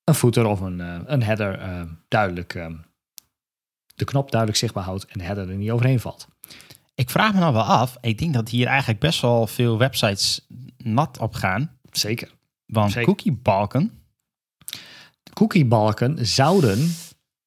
[0.04, 2.84] een footer of een, uh, een header uh, duidelijk, um,
[3.94, 6.28] de knop duidelijk zichtbaar houdt en de header er niet overheen valt.
[6.94, 10.46] Ik vraag me nou wel af, ik denk dat hier eigenlijk best wel veel websites
[10.76, 11.78] nat op gaan.
[11.90, 12.30] Zeker.
[12.66, 13.08] Want Zeker.
[13.08, 14.02] cookiebalken.
[15.32, 16.94] Cookiebalken zouden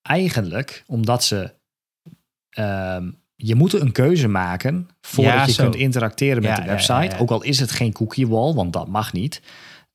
[0.01, 1.57] eigenlijk, omdat ze.
[2.57, 5.63] Um, je moet een keuze maken voordat Ja, je zo.
[5.63, 7.17] kunt interacteren met Ja, de website.
[7.19, 9.41] Ook al is het geen cookie wall, want dat mag niet.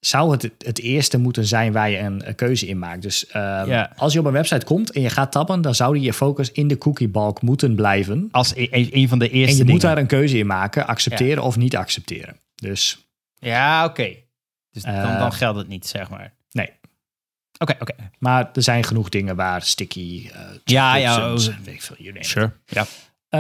[0.01, 3.03] Zou het het eerste moeten zijn waar je een, een keuze in maakt.
[3.03, 3.93] Dus um, Ja.
[3.97, 6.69] als je op een website komt en je gaat tappen, dan zou je focus in
[6.69, 8.29] de cookiebalk moeten blijven.
[8.31, 9.71] Als e- e- een van de eerste En je dingen.
[9.73, 12.37] moet daar een keuze in maken, accepteren of niet accepteren.
[12.55, 13.07] Dus
[13.39, 14.15] Ja, oké.
[14.71, 16.35] Dus dan, Eh, dan geldt het niet, zeg maar.
[16.51, 16.71] nee.
[17.59, 17.95] Oké, oké.
[18.19, 21.39] Maar er zijn genoeg dingen waar sticky, uh, Ja, ja, oh.
[21.39, 22.25] weet ik veel, you name.
[22.25, 22.53] Sure.
[22.67, 22.87] Ja.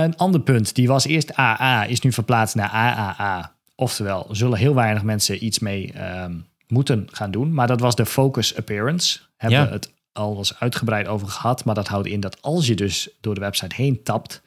[0.03, 3.53] Een ander punt, die was eerst AA, is nu verplaatst naar AAA.
[3.75, 7.55] Oftewel, er zullen heel weinig mensen iets mee um, moeten gaan doen.
[7.55, 9.19] Maar dat was de focus appearance.
[9.37, 9.67] Hebben Ja.
[9.67, 11.65] we het al eens uitgebreid over gehad.
[11.65, 14.43] Maar dat houdt in dat als je dus door de website heen tapt,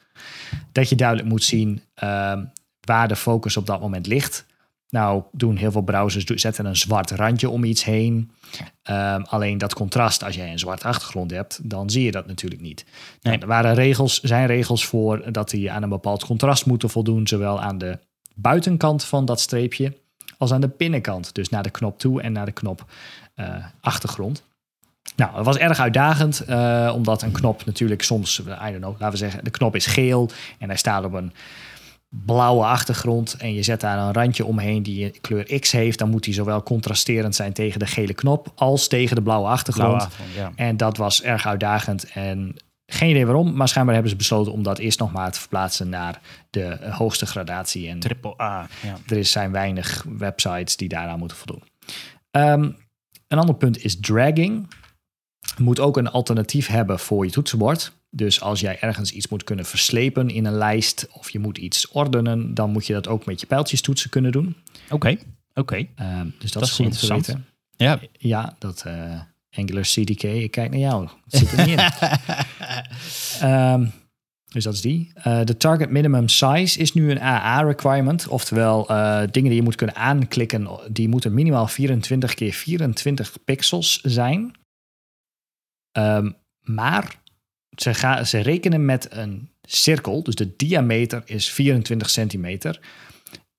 [0.72, 4.46] dat je duidelijk moet zien um, waar de focus op dat moment ligt.
[4.90, 8.30] Nou, doen heel veel browsers zetten een zwart randje om iets heen.
[8.90, 12.60] Um, alleen dat contrast, als jij een zwarte achtergrond hebt, dan zie je dat natuurlijk
[12.60, 12.84] niet.
[12.84, 12.92] Nee.
[13.20, 17.26] Nou, er waren regels, zijn regels voor dat die aan een bepaald contrast moeten voldoen,
[17.26, 17.98] zowel aan de
[18.34, 19.96] buitenkant van dat streepje
[20.38, 21.34] als aan de binnenkant.
[21.34, 22.84] Dus naar de knop toe en naar de knop
[23.36, 24.42] uh, achtergrond.
[25.16, 29.10] Nou, dat was erg uitdagend, uh, omdat een knop natuurlijk soms, I don't know, laten
[29.10, 31.32] we zeggen, de knop is geel en hij staat op een
[32.08, 36.24] blauwe achtergrond en je zet daar een randje omheen die kleur X heeft, dan moet
[36.24, 39.96] die zowel contrasterend zijn tegen de gele knop als tegen de blauwe achtergrond.
[39.96, 40.64] Blauwe achtergrond ja.
[40.64, 42.56] En dat was erg uitdagend en
[42.92, 45.88] geen idee waarom, maar schijnbaar hebben ze besloten om dat eerst nog maar te verplaatsen
[45.88, 47.88] naar de hoogste gradatie.
[47.88, 48.68] En Triple A.
[48.82, 48.96] Ja.
[49.06, 51.62] er is zijn weinig websites die daaraan moeten voldoen.
[52.30, 52.76] Um,
[53.28, 54.68] een ander punt is dragging.
[55.58, 57.92] Moet ook een alternatief hebben voor je toetsenbord.
[58.10, 61.88] Dus als jij ergens iets moet kunnen verslepen in een lijst of je moet iets
[61.88, 64.56] ordenen, dan moet je dat ook met je pijltjes toetsen kunnen doen.
[64.84, 65.18] Oké, okay.
[65.54, 65.60] oké.
[65.94, 66.18] Okay.
[66.20, 67.46] Um, dus dat, dat is goed is te weten.
[67.76, 71.08] Ja, ja dat uh, Angular CDK, ik kijk naar jou.
[71.26, 73.48] Dat zit er niet in.
[73.48, 73.92] um,
[74.52, 75.12] dus dat is die.
[75.18, 78.28] Uh, de target minimum size is nu een AA requirement.
[78.28, 84.00] Oftewel, uh, dingen die je moet kunnen aanklikken, die moeten minimaal 24 keer 24 pixels
[84.02, 84.56] zijn.
[85.92, 87.20] Um, maar
[87.80, 92.80] ze, gaan, ze rekenen met een cirkel, dus de diameter is 24 centimeter.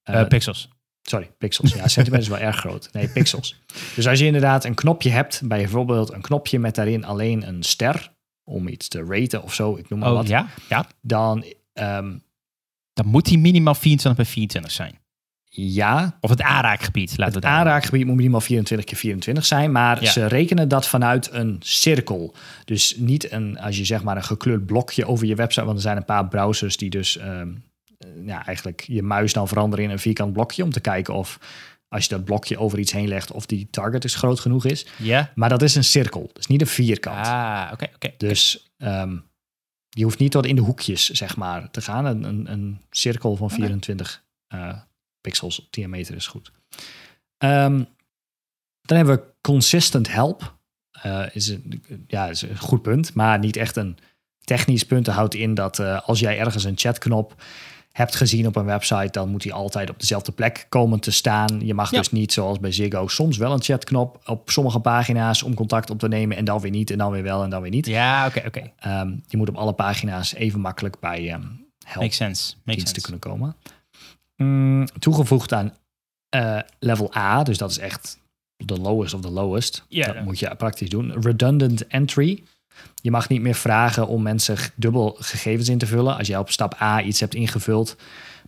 [0.10, 0.70] Uh, pixels.
[1.02, 1.74] Sorry, pixels.
[1.74, 2.90] Ja, centimeter is wel erg groot.
[2.92, 3.62] Nee, pixels.
[3.96, 7.64] Dus als je inderdaad een knopje hebt, bij bijvoorbeeld een knopje met daarin alleen een
[7.64, 8.12] ster,
[8.44, 10.28] om iets te raten of zo, ik noem maar oh, wat.
[10.28, 10.88] Ja, ja.
[11.02, 12.24] Dan, um,
[12.94, 15.00] dan moet die minimaal 24 bij 24 zijn.
[15.52, 16.18] Ja.
[16.22, 17.18] Of het aanraakgebied.
[17.18, 20.12] Laten het we aanraakgebied moet minimaal 24 keer 24 zijn, maar ja.
[20.12, 22.36] ze rekenen dat vanuit een cirkel.
[22.66, 25.84] Dus niet een, als je zeg maar een gekleurd blokje over je website, want er
[25.84, 27.64] zijn een paar browsers die dus um,
[28.26, 31.40] ja, eigenlijk je muis dan veranderen in een vierkant blokje om te kijken of
[31.88, 34.86] als je dat blokje over iets heen legt of die target dus groot genoeg is.
[34.98, 35.32] Ja.
[35.36, 37.28] Maar dat is een cirkel, dus niet een vierkant.
[37.28, 37.96] Ah, oké, okay, oké.
[37.96, 39.24] Okay, dus um,
[39.90, 42.06] je hoeft niet tot in de hoekjes zeg maar te gaan.
[42.06, 44.70] Een, een, een cirkel van 24 okay.
[44.70, 44.78] uh,
[45.22, 46.52] pixels op diameter is goed.
[47.38, 47.88] Um,
[48.82, 50.58] dan hebben we consistent help.
[50.92, 53.98] eh, is, een, ja, is een goed punt, maar niet echt een
[54.44, 55.06] technisch punt.
[55.06, 57.44] Het houdt in dat eh, als jij ergens een chatknop
[57.92, 61.60] hebt gezien op een website, dan moet die altijd op dezelfde plek komen te staan.
[61.66, 61.98] Je mag Ja.
[61.98, 66.00] dus niet, zoals bij Ziggo, soms wel een chatknop op sommige pagina's om contact op
[66.00, 67.86] te nemen en dan weer niet en dan weer wel en dan weer niet.
[67.86, 68.72] Ja, oké, oké.
[68.80, 71.42] Ehm, je moet op alle pagina's even makkelijk bij ehm
[71.86, 72.54] help Makes sense.
[72.64, 73.02] Makes sense.
[73.02, 73.56] kunnen komen.
[74.44, 75.74] Mm, toegevoegd aan
[76.30, 78.18] eh, level A, dus dat is echt
[78.58, 79.84] de lowest of the lowest.
[79.88, 81.22] Ja, dat moet je praktisch doen.
[81.22, 82.44] Redundant entry.
[83.02, 86.18] Je mag niet meer vragen om mensen dubbel gegevens in te vullen.
[86.18, 87.96] Als jij op stap A iets hebt ingevuld,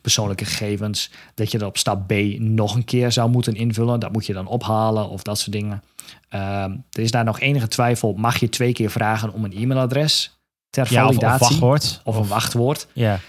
[0.02, 4.00] persoonlijke gegevens, dat je dat op stap B nog een keer zou moeten invullen.
[4.00, 5.84] Dat moet je dan ophalen of dat soort dingen.
[6.30, 8.14] Ehm, er is daar nog enige twijfel.
[8.14, 10.38] Mag je twee keer vragen om een e-mailadres
[10.70, 11.48] ter Ja, of, of validatie?
[11.48, 12.02] wachtwoord.
[12.04, 13.20] of een wachtwoord Ja.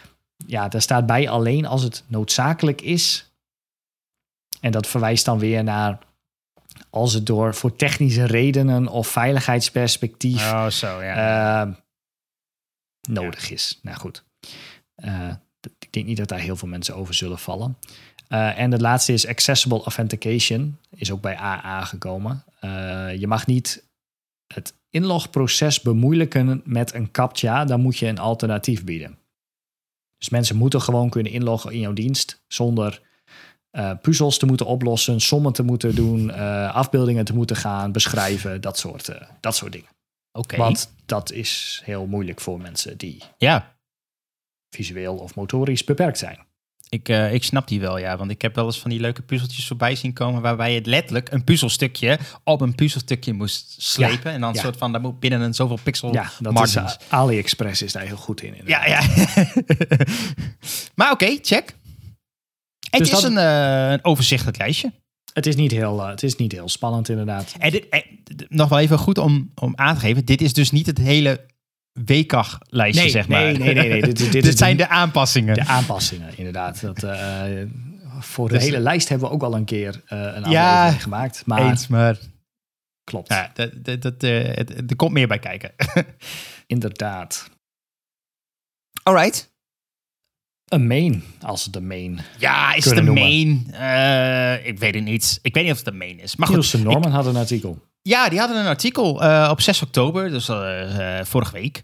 [0.47, 3.33] Ja, daar staat bij alleen als het noodzakelijk is.
[4.61, 5.99] En dat verwijst dan weer naar
[6.91, 11.63] als het door voor technische redenen of veiligheidsperspectief Oh, zo, ja.
[11.63, 11.73] eh,
[13.09, 13.79] nodig is.
[13.83, 14.25] Nou goed,
[14.95, 15.35] Eh,
[15.79, 17.79] ik denk niet dat daar heel veel mensen over zullen vallen.
[18.29, 22.45] Eh, en het laatste is accessible authentication, is ook bij AA gekomen.
[23.19, 23.85] Je mag niet
[24.55, 29.19] het inlogproces bemoeilijken met een CAPTCHA, dan moet je een alternatief bieden.
[30.23, 33.03] Dus mensen moeten gewoon kunnen inloggen in jouw dienst zonder
[33.71, 38.61] eh, puzzels te moeten oplossen, sommen te moeten doen, eh, afbeeldingen te moeten gaan beschrijven,
[38.61, 39.89] dat soort, eh, dat soort dingen.
[40.33, 40.57] Oké.
[40.57, 43.77] Want dat is heel moeilijk voor mensen die Ja,
[44.71, 46.39] visueel of motorisch beperkt zijn.
[46.93, 48.17] Ik, eh, ik snap die wel, ja.
[48.17, 50.43] Want ik heb wel eens van die leuke puzzeltjes voorbij zien komen...
[50.43, 54.33] waarbij je letterlijk een puzzelstukje op een puzzelstukje moest slepen.
[54.33, 54.61] en dan ja.
[54.61, 58.03] soort van, daar moet binnen een zoveel pixel Ja, dat is, eh, AliExpress is daar
[58.03, 58.55] heel goed in.
[58.65, 59.15] Ja, inderdaad.
[59.55, 60.05] ja.
[60.95, 61.75] maar oké, check.
[62.91, 64.93] Het Dus is dat- een, eh, een overzichtelijk lijstje.
[65.33, 67.55] Het, is niet heel, het is niet heel spannend inderdaad.
[67.59, 67.87] En dit,
[68.49, 70.25] nog wel even goed om, om aan te geven.
[70.25, 71.47] Dit is dus niet het hele
[71.93, 73.43] WCAG-lijstje, zeg maar.
[73.43, 74.01] nee, nee, nee, nee.
[74.13, 75.55] Dit, dit zijn de, de aanpassingen.
[75.55, 76.81] de aanpassingen inderdaad.
[76.81, 77.43] Dat, eh,
[78.21, 81.43] voor de Dus- hele lijst hebben we ook al een keer eh, een Ja, gemaakt.
[81.47, 82.19] Maar Eens, maar
[83.05, 85.73] klopt, ja, dat, dat, dat, eh, het- er komt meer bij kijken.
[86.67, 87.51] inderdaad.
[89.03, 89.51] Alright.
[90.65, 92.21] Een main, als het een main.
[92.39, 93.67] Ja, is het de main?
[94.65, 95.39] Ik weet het niet.
[95.43, 96.37] Ik weet niet of het de main is.
[96.37, 97.83] Maar goed, Norman had een artikel.
[98.05, 101.83] Ja, die hadden een artikel eh, op 6 oktober, dus eh, vorige week,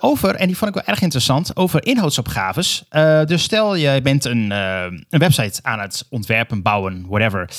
[0.00, 2.84] over, en die vond ik wel erg interessant, over inhoudsopgaves.
[3.24, 7.50] Dus stel je bent een, een website aan het ontwerpen, bouwen, whatever,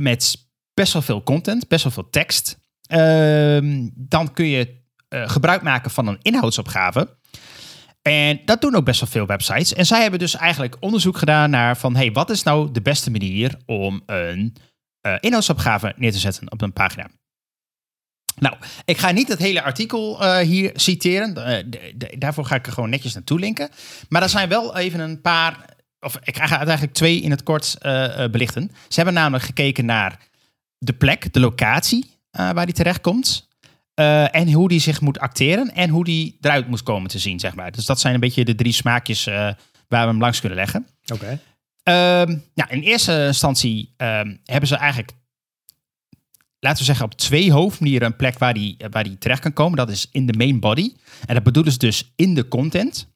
[0.00, 0.36] met
[0.74, 2.58] best wel veel content, best wel veel tekst.
[2.86, 7.18] Ehm, dan kun je gebruik maken van een inhoudsopgave.
[8.02, 9.74] En dat doen ook best wel veel websites.
[9.74, 13.10] En zij hebben dus eigenlijk onderzoek gedaan naar van, hey, wat is nou de beste
[13.10, 14.56] manier om een
[15.20, 17.06] inhoudsopgave neer te zetten op een pagina?
[18.36, 21.46] Nou, ik ga niet het hele artikel eh, hier citeren.
[21.46, 21.64] Eh,
[22.18, 23.68] daarvoor ga ik er gewoon netjes naartoe linken.
[24.08, 25.64] Maar er zijn wel even een paar,
[26.00, 28.70] of ik ga eigenlijk twee in het kort eh, belichten.
[28.88, 30.18] Ze hebben namelijk gekeken naar
[30.78, 33.48] de plek, de locatie waar die terechtkomt.
[34.30, 37.54] en hoe die zich moet acteren en hoe die eruit moet komen te zien, zeg
[37.54, 37.72] maar.
[37.72, 39.56] Dus dat zijn een beetje de drie smaakjes waar
[39.88, 40.86] we hem langs kunnen leggen.
[41.12, 41.40] Oké.
[41.82, 45.12] Ehm, nou, in eerste instantie ehm, hebben ze eigenlijk,
[46.60, 49.76] laten we zeggen, op twee hoofdmanieren een plek waar die, waar die terecht kan komen.
[49.76, 50.94] Dat is in de main body.
[51.26, 53.08] En dat bedoelen ze dus in de content,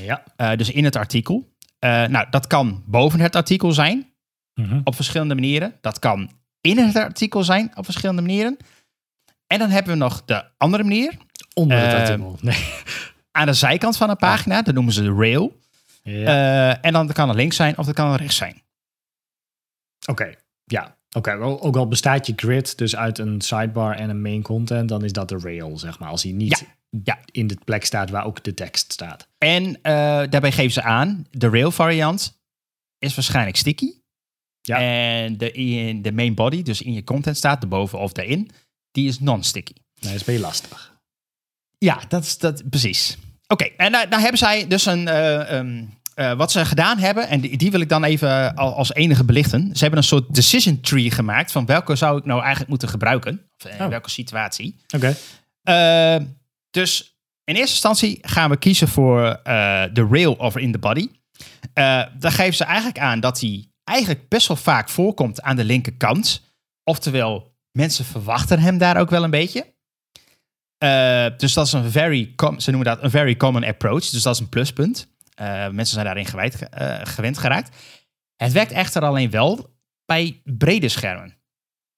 [0.00, 0.24] Ja.
[0.36, 1.50] eh, dus in het artikel.
[1.78, 4.10] Eh, nou, dat kan boven het artikel zijn,
[4.54, 4.80] Mhm.
[4.84, 5.74] op verschillende manieren.
[5.80, 8.56] Dat kan in het artikel zijn, op verschillende manieren.
[9.46, 11.16] En dan hebben we nog de andere manier,
[11.54, 12.38] Onder het Eh, artikel.
[12.42, 12.64] Nee.
[13.30, 14.62] aan de zijkant van een pagina.
[14.62, 15.60] Dat noemen ze de rail.
[16.02, 16.80] Ja.
[16.80, 18.62] En dan kan het links zijn of dat kan het rechts zijn.
[20.06, 20.34] Oké,
[20.64, 20.96] ja.
[21.12, 24.88] Oké, wel- ook al bestaat je grid dus uit een sidebar en een main content,
[24.88, 26.08] dan is dat de rail, zeg maar.
[26.08, 26.64] Als hij niet
[27.04, 27.18] Ja.
[27.30, 29.28] in de plek staat waar ook de tekst staat.
[29.38, 29.92] En eh,
[30.30, 32.40] daarbij geven ze aan, de rail variant
[32.98, 33.92] is waarschijnlijk sticky.
[34.60, 34.78] Ja.
[34.80, 38.50] En de, in de main body, dus in je content staat, erboven of daarin,
[38.90, 39.72] die is non-sticky.
[39.74, 41.00] Nee, dat is beetje lastig.
[41.78, 43.16] Ja, dat is dat, precies.
[43.46, 47.28] Oké, en daar, daar hebben zij dus een, eh, ehm, eh, wat ze gedaan hebben,
[47.28, 49.70] en die, die wil ik dan even al- als enige belichten.
[49.72, 53.50] Ze hebben een soort decision tree gemaakt van welke zou ik nou eigenlijk moeten gebruiken,
[53.64, 53.88] of in Oh.
[53.88, 54.76] welke situatie.
[54.94, 55.16] Oké.
[55.62, 56.16] Eh,
[56.70, 61.08] dus in eerste instantie gaan we kiezen voor eh, de rail over in the body.
[61.72, 65.64] Eh dan geven ze eigenlijk aan dat die eigenlijk best wel vaak voorkomt aan de
[65.64, 66.42] linkerkant.
[66.84, 69.66] Oftewel, mensen verwachten hem daar ook wel een beetje.
[70.78, 74.08] Eh, dus dat is een very, ze noemen dat een very common approach.
[74.10, 75.10] Dus dat is een pluspunt.
[75.34, 77.76] Eh, mensen zijn daarin gewijd, ge- eh, gewend geraakt.
[78.36, 81.36] Het werkt echter alleen wel bij brede schermen.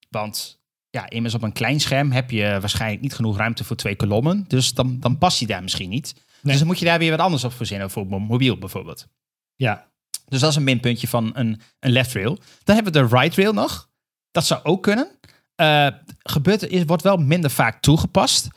[0.09, 3.95] Want ja, immers op een klein scherm heb je waarschijnlijk niet genoeg ruimte voor twee
[3.95, 4.45] kolommen.
[4.47, 6.13] Dus dan, dan past die daar misschien niet.
[6.41, 9.07] Dus dan moet je daar weer wat anders op verzinnen, voor mobiel bijvoorbeeld.
[9.55, 9.91] Ja.
[10.27, 12.39] Dus dat is een minpuntje van een, een left rail.
[12.63, 13.89] Dan hebben we de right rail nog.
[14.31, 15.07] Dat zou ook kunnen.
[15.61, 15.87] Uh,
[16.19, 18.47] gebeurt, is, wordt wel minder vaak toegepast.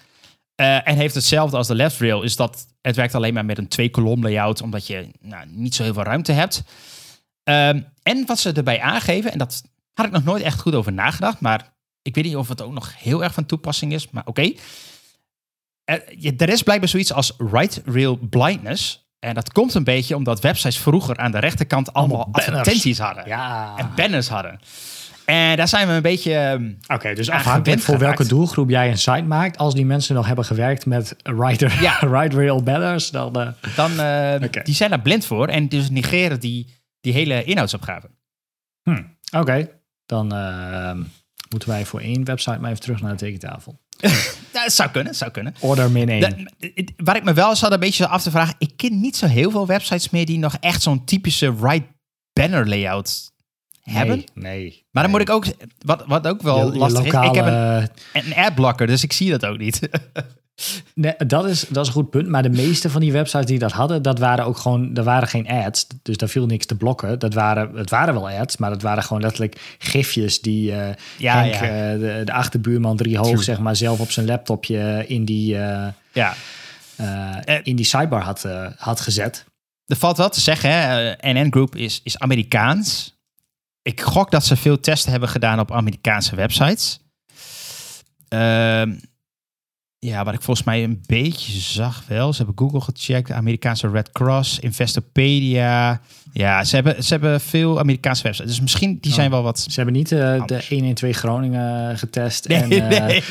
[0.60, 3.58] Uh, en heeft hetzelfde als de left rail, is dat het werkt alleen maar met
[3.58, 6.62] een twee kolom layout, omdat je nou, niet zo heel veel ruimte hebt.
[7.44, 10.92] Um, en wat ze erbij aangeven, en dat had ik nog nooit echt goed over
[10.92, 14.26] nagedacht, maar ik weet niet of het ook nog heel erg van toepassing is, maar
[14.26, 14.40] oké.
[14.40, 14.58] Okay.
[15.84, 19.06] Er, er is blijkbaar zoiets als right rail blindness.
[19.18, 23.28] En dat komt een beetje omdat websites vroeger aan de rechterkant allemaal, allemaal advertenties hadden.
[23.28, 23.74] Ja.
[23.76, 24.60] En banners hadden.
[25.28, 26.34] En daar zijn we een beetje.
[26.34, 30.26] Ehm, Oké, dus afhankelijk voor welke doelgroep jij een site maakt, als die mensen nog
[30.26, 31.98] hebben gewerkt met writer, ja.
[32.20, 33.40] right rail banners, dan.
[33.40, 33.48] Uh...
[33.76, 38.10] dan uh, Die zijn daar blind voor en dus negeren die, die hele inhoudsopgave.
[38.82, 39.02] Hm.
[39.36, 39.68] Oké,
[40.06, 40.92] dan uh,
[41.50, 43.80] moeten wij voor één website maar even terug naar de tekentafel.
[44.52, 45.54] ja, het zou kunnen, zou kunnen.
[45.60, 46.50] Order min 1.
[46.96, 49.50] waar ik me wel zat een beetje af te vragen, ik ken niet zo heel
[49.50, 51.86] veel websites meer die nog echt zo'n typische right
[52.32, 53.36] banner layout
[53.90, 54.24] hebben.
[54.34, 54.84] Nee.
[54.90, 55.44] Maar dan moet ik ook,
[55.78, 59.46] wat, wat ook wel lastig is, ik heb een, een adblocker, dus ik zie dat
[59.46, 59.80] ook niet.
[60.94, 62.28] nee, dat is, dat is een goed punt.
[62.28, 65.28] Maar de meeste van die websites die dat hadden, dat waren ook gewoon, er waren
[65.28, 65.86] geen ads.
[66.02, 67.18] Dus daar viel niks te blokken.
[67.18, 71.40] Dat waren, het waren wel ads, maar dat waren gewoon letterlijk gifjes die uh, ja,
[71.40, 71.62] Henk, ja.
[71.62, 75.86] Uh, de, de, achterbuurman drie hoog, zeg maar, zelf op zijn laptopje in die, uh,
[76.12, 76.34] ja.
[77.62, 79.44] in die sidebar had, had gezet.
[79.86, 81.12] Er valt wel te zeggen, hè?
[81.32, 83.17] NN Group is, is Amerikaans
[83.88, 87.00] ik gok dat ze veel testen hebben gedaan op Amerikaanse websites.
[88.34, 88.82] Uh,
[89.98, 92.32] ja, wat ik volgens mij een beetje zag wel.
[92.32, 96.00] Ze hebben Google gecheckt, Amerikaanse Red Cross, Investopedia.
[96.32, 98.50] Ja, ze hebben, ze hebben veel Amerikaanse websites.
[98.50, 99.32] Dus misschien die zijn oh.
[99.32, 99.58] wel wat.
[99.58, 102.48] Ze hebben niet uh, de 112 Groningen getest.
[102.48, 103.22] Nee, en uh, nee, nee.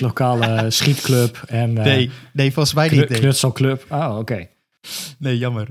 [0.00, 1.42] lokale schietclub.
[1.46, 3.06] En, uh, nee, nee, volgens mij niet.
[3.06, 3.86] Knutselclub.
[3.90, 4.46] Oh, oké.
[5.18, 5.68] Nee, jammer.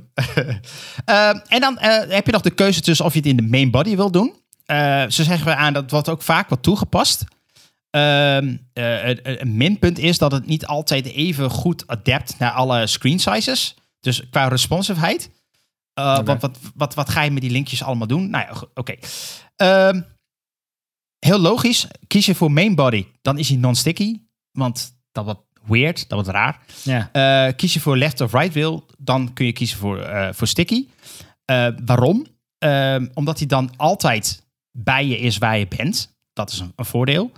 [1.06, 3.42] uh, en dan uh, heb je nog de keuze tussen of je het in de
[3.42, 4.34] main body wil doen.
[4.66, 7.24] Uh, zo zeggen we aan, dat wordt ook vaak wat toegepast.
[7.90, 13.76] Ehm, een minpunt is dat het niet altijd even goed adapt naar alle screen sizes.
[14.00, 15.30] Dus qua responsiveheid.
[15.94, 16.24] Okay.
[16.24, 18.30] wat, wat, wat, wat ga je met die linkjes allemaal doen?
[18.30, 18.70] Nou ja, oké.
[18.74, 19.00] Okay.
[19.56, 20.02] Ehm,
[21.20, 21.88] heel logisch.
[22.08, 24.20] Kies je voor main body, dan is hij non-sticky.
[24.52, 26.60] Want dat wat weird, dat wordt raar.
[26.84, 27.10] Ja.
[27.48, 30.48] Uh, kies je voor left of right wil, dan kun je kiezen voor, uh, voor
[30.48, 30.88] sticky.
[31.52, 32.26] Uh, waarom?
[33.14, 36.18] Omdat hij dan altijd bij je is waar je bent.
[36.34, 37.32] Dat is een, een voordeel.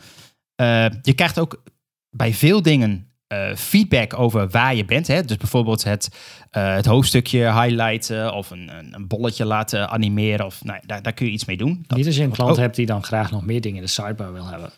[1.02, 1.64] je krijgt ook
[2.10, 3.12] bij veel dingen
[3.56, 5.08] feedback over waar je bent.
[5.08, 5.24] Hè?
[5.24, 6.10] Dus bijvoorbeeld het,
[6.50, 10.46] het hoofdstukje highlighten of een, een, een, bolletje laten animeren.
[10.46, 11.86] Of, nou, daar, daar kun je iets mee doen.
[11.88, 14.34] Niet als je een klant hebt die dan graag nog meer dingen in de sidebar
[14.34, 14.72] wil hebben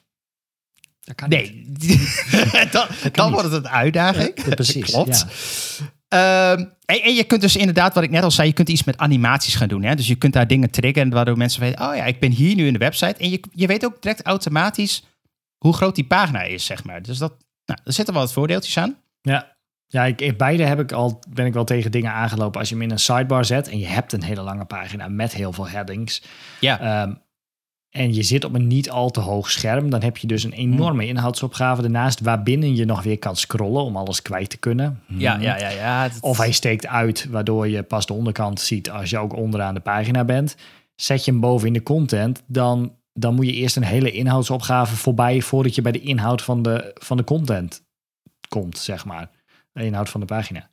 [1.28, 1.66] nee,
[2.72, 4.32] dan, dan wordt het een uitdaging.
[4.46, 4.92] Ja, precies.
[4.92, 5.26] Klopt.
[6.08, 6.52] Ja.
[6.52, 8.84] Um, en, en, je kunt dus inderdaad, wat ik net al zei, je kunt iets
[8.84, 9.84] met animaties gaan doen.
[9.84, 9.96] Hè?
[9.96, 12.68] Dus je kunt daar dingen triggeren waardoor mensen weten, oh ja, ik ben hier nu
[12.68, 13.16] in de website.
[13.18, 15.04] En je, je weet ook direct automatisch
[15.58, 17.02] hoe groot die pagina is, zeg maar.
[17.02, 17.34] Dus dat,
[17.66, 18.98] nou, er zitten wel wat voordeeltjes aan.
[19.22, 22.60] Ja, ja, ik, beide heb ik al, ben ik wel tegen dingen aangelopen.
[22.60, 25.34] Als je hem in een sidebar zet en je hebt een hele lange pagina met
[25.34, 26.24] heel veel headings.
[26.60, 27.02] Ja.
[27.02, 27.22] Um,
[27.90, 30.52] en je zit op een niet al te hoog scherm, dan heb je dus een
[30.52, 31.10] enorme hmm.
[31.10, 35.04] inhoudsopgave ernaast, waarbinnen je nog weer kan scrollen om alles kwijt te kunnen.
[35.08, 35.44] Ja, hmm.
[35.44, 35.70] ja, ja.
[35.70, 39.74] ja Of hij steekt uit, waardoor je pas de onderkant ziet als je ook onderaan
[39.74, 40.56] de pagina bent.
[40.96, 44.96] Zet je hem boven in de content, dan, dan moet je eerst een hele inhoudsopgave
[44.96, 47.84] voorbij voordat je bij de inhoud van de, van de content
[48.48, 49.30] komt, zeg maar.
[49.72, 50.70] De inhoud van de pagina.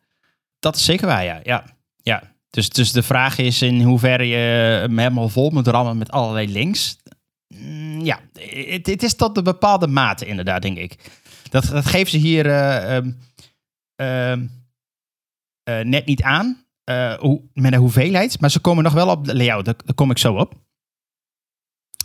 [0.58, 1.40] Dat is zeker waar, ja.
[1.42, 1.64] ja.
[2.02, 2.22] ja.
[2.50, 6.52] Dus, dus de vraag is in hoeverre je hem helemaal vol moet rammen met allerlei
[6.52, 6.96] links.
[7.58, 10.96] Mm, ja, het, het, is tot een bepaalde mate inderdaad, denk ik.
[11.50, 12.96] Dat, dat geven ze hier uh,
[13.96, 16.64] uh, uh, net niet aan,
[17.18, 18.40] hoe, met een hoeveelheid.
[18.40, 20.54] Maar ze komen nog wel op de layout, daar, daar kom ik zo op.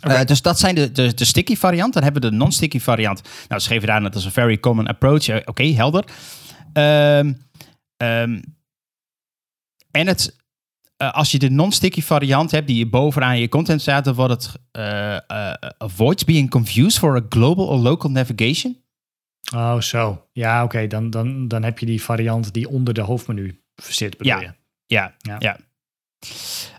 [0.04, 0.24] Okay.
[0.24, 1.92] dus dat zijn de, de, de, sticky variant.
[1.94, 3.22] Dan hebben we de non-sticky variant.
[3.48, 5.28] Nou, ze geven daar dat is een very common approach.
[5.28, 6.04] Oké, okay, helder.
[6.72, 7.46] Um,
[7.96, 8.42] um,
[9.90, 10.36] en het,
[11.10, 14.54] als je de non-sticky variant hebt die je bovenaan je content staat, dan wordt het
[14.72, 18.80] uh, uh, avoids being confused for a global or local navigation.
[19.54, 20.26] Oh, zo.
[20.32, 20.86] Ja, oké.
[20.86, 24.40] Dan, dan, dan heb je die variant die onder de hoofdmenu zit, bedoel ja.
[24.40, 24.52] je?
[24.86, 25.56] Ja, ja, ja.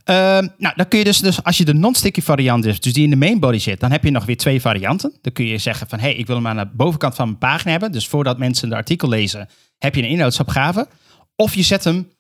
[0.10, 3.04] Uh, nou, dan kun je dus, dus als je de non-sticky variant is, dus die
[3.04, 5.18] in de main body zit, dan heb je nog weer twee varianten.
[5.22, 7.38] Dan kun je zeggen van, hé, hey, ik wil hem aan de bovenkant van mijn
[7.38, 7.92] pagina hebben.
[7.92, 10.88] Dus voordat mensen de artikel lezen, heb je een inhoudsopgave.
[11.36, 12.12] Of je zet hem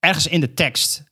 [0.00, 1.04] ergens in de tekst.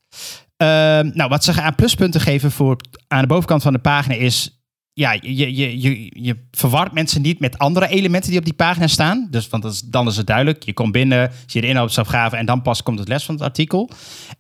[0.63, 0.69] Uh,
[1.13, 2.77] nou, wat ze aan pluspunten geven voor
[3.09, 4.57] aan de bovenkant van de pagina is
[4.99, 8.87] ja, je, je, je, je verwart mensen niet met andere elementen die op die pagina
[8.87, 9.27] staan.
[9.31, 10.63] Dus want dan is het duidelijk.
[10.63, 13.45] Je komt binnen, zie je de inhoudsopgave en dan pas komt het les van het
[13.45, 13.91] artikel.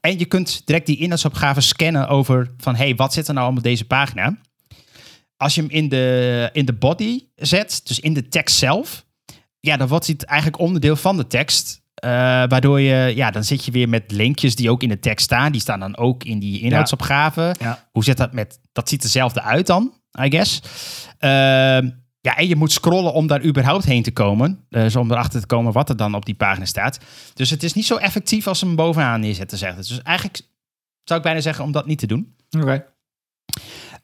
[0.01, 3.63] En je kunt direct die inhoudsopgave scannen over van hey, wat zit er nou op
[3.63, 4.37] deze pagina?
[5.37, 9.05] Als je hem in de, in de body zet, dus in de tekst zelf,
[9.61, 11.83] ja, dan wordt het eigenlijk onderdeel van de tekst.
[12.07, 12.13] Uh,
[12.49, 15.53] waardoor je, ja, dan zit je weer met linkjes die ook in de tekst staan.
[15.53, 17.55] Die staan dan ook in die inhoudsopgave.
[17.59, 17.89] Ja.
[17.93, 19.93] Hoe zit dat met, dat ziet hetzelfde uit dan,
[20.23, 20.63] I guess.
[21.21, 21.31] Uh,
[22.21, 24.67] ja, en je moet scrollen om daar überhaupt heen te komen.
[24.69, 26.99] Dus om erachter te komen wat er dan op die pagina staat.
[27.35, 29.89] Dus het is niet zo effectief als ze hem bovenaan neerzetten, zegt het.
[29.89, 30.41] Dus eigenlijk
[31.05, 32.35] zou ik bijna zeggen om dat niet te doen.
[32.51, 32.65] Oké.
[32.65, 32.85] Okay.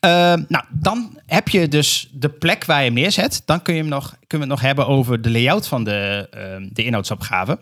[0.06, 3.42] Uh, nou, dan heb je dus de plek waar je hem neerzet.
[3.44, 6.28] Dan kun je hem nog, kunnen we het nog hebben over de layout van de,
[6.60, 7.58] uh, de inhoudsopgave.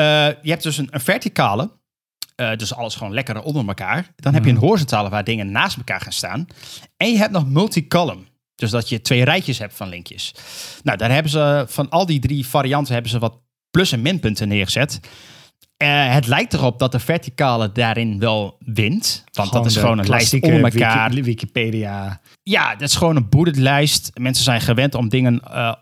[0.00, 0.04] Uh,
[0.42, 1.70] je hebt dus een, een verticale,
[2.56, 4.12] dus alles gewoon lekker onder elkaar.
[4.16, 4.34] Dan mm.
[4.34, 6.46] heb je een horizontale waar dingen naast elkaar gaan staan.
[6.96, 8.26] En je hebt nog multicolumn.
[8.54, 10.34] Dus dat je twee rijtjes hebt van linkjes.
[10.82, 13.40] Nou, daar hebben ze van al die drie varianten hebben ze wat
[13.70, 15.00] plus- en minpunten neergezet.
[15.82, 19.24] Uh, het lijkt erop dat de verticale daarin wel wint.
[19.32, 21.10] Want gewoon dat is gewoon een lijst onder elkaar.
[21.10, 22.20] Wiki, Wikipedia.
[22.42, 24.10] Ja, dat is gewoon een bullet lijst.
[24.14, 25.74] Mensen zijn gewend om dingen uh,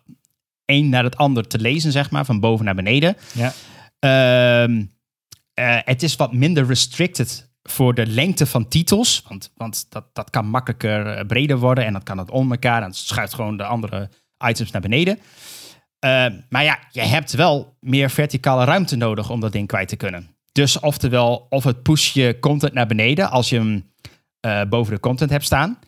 [0.64, 3.16] een naar het ander te lezen, zeg maar, van boven naar beneden.
[3.32, 3.52] Ja.
[4.04, 4.86] Uh,
[5.84, 9.24] het is wat minder restricted voor de lengte van titels.
[9.28, 12.82] Want, want dat, dat kan makkelijker breder worden en dat kan het om elkaar.
[12.82, 15.18] En het schuift gewoon de andere items naar beneden.
[16.04, 19.96] Uh, maar ja, je hebt wel meer verticale ruimte nodig om dat ding kwijt te
[19.96, 20.36] kunnen.
[20.52, 23.92] Dus oftewel, of het push je content naar beneden als je hem
[24.46, 25.78] uh, boven de content hebt staan.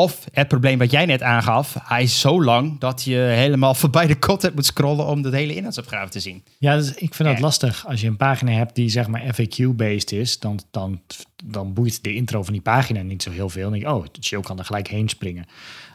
[0.00, 4.06] Of het probleem wat jij net aangaf, hij is zo lang dat je helemaal voorbij
[4.06, 6.44] de content moet scrollen om de hele inhoudsopgave te zien.
[6.58, 7.86] Ja, dus ik vind dat lastig.
[7.86, 11.02] Als je een pagina hebt die zeg maar FAQ-based is, dan, dan,
[11.44, 13.62] dan boeit de intro van die pagina niet zo heel veel.
[13.62, 15.46] Dan denk je, oh, Chill kan er gelijk heen springen.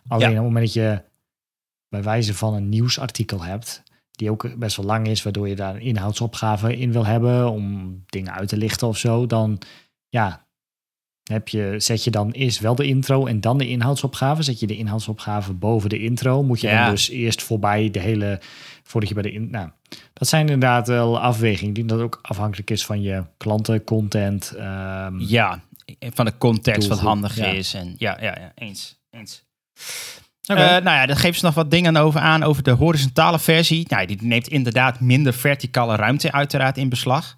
[0.07, 0.37] Alleen ja.
[0.37, 1.01] op het moment dat je
[1.89, 5.75] bij wijze van een nieuwsartikel hebt, die ook best wel lang is, waardoor je daar
[5.75, 9.61] een inhoudsopgave in wil hebben om dingen uit te lichten of zo, dan
[10.09, 10.44] ja,
[11.31, 14.43] heb je, zet je dan eerst wel de intro en dan de inhoudsopgave.
[14.43, 16.83] Zet je de inhoudsopgave boven de intro, moet je ja.
[16.83, 18.39] dan dus eerst voorbij de hele,
[18.83, 19.69] voordat je bij de in, nou,
[20.13, 24.53] dat zijn inderdaad wel afwegingen die dat ook afhankelijk is van je klanten, content.
[24.55, 25.61] Um, ja,
[25.99, 27.45] van de context wat handig ja.
[27.45, 29.43] is en ja, ja, ja, eens, eens.
[30.47, 30.77] Okay.
[30.77, 33.85] Uh, nou ja, daar geven ze nog wat dingen over aan over de horizontale versie.
[33.89, 37.35] Nou, die neemt inderdaad minder verticale ruimte uiteraard in beslag.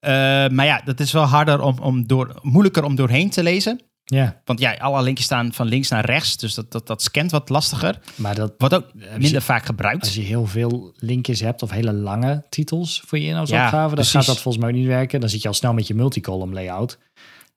[0.00, 0.10] Uh,
[0.48, 3.80] maar ja, dat is wel harder om, om door, moeilijker om doorheen te lezen.
[4.04, 4.40] Ja.
[4.44, 7.48] Want ja, alle linkjes staan van links naar rechts, dus dat, dat, dat scant wat
[7.48, 8.00] lastiger.
[8.14, 10.00] Maar dat wordt ook minder je, vaak gebruikt.
[10.00, 13.94] Als je heel veel linkjes hebt of hele lange titels voor je inhoudsopgave, ja, dan
[13.94, 14.12] precies.
[14.12, 15.20] gaat dat volgens mij niet werken.
[15.20, 16.98] Dan zit je al snel met je multicolumn layout.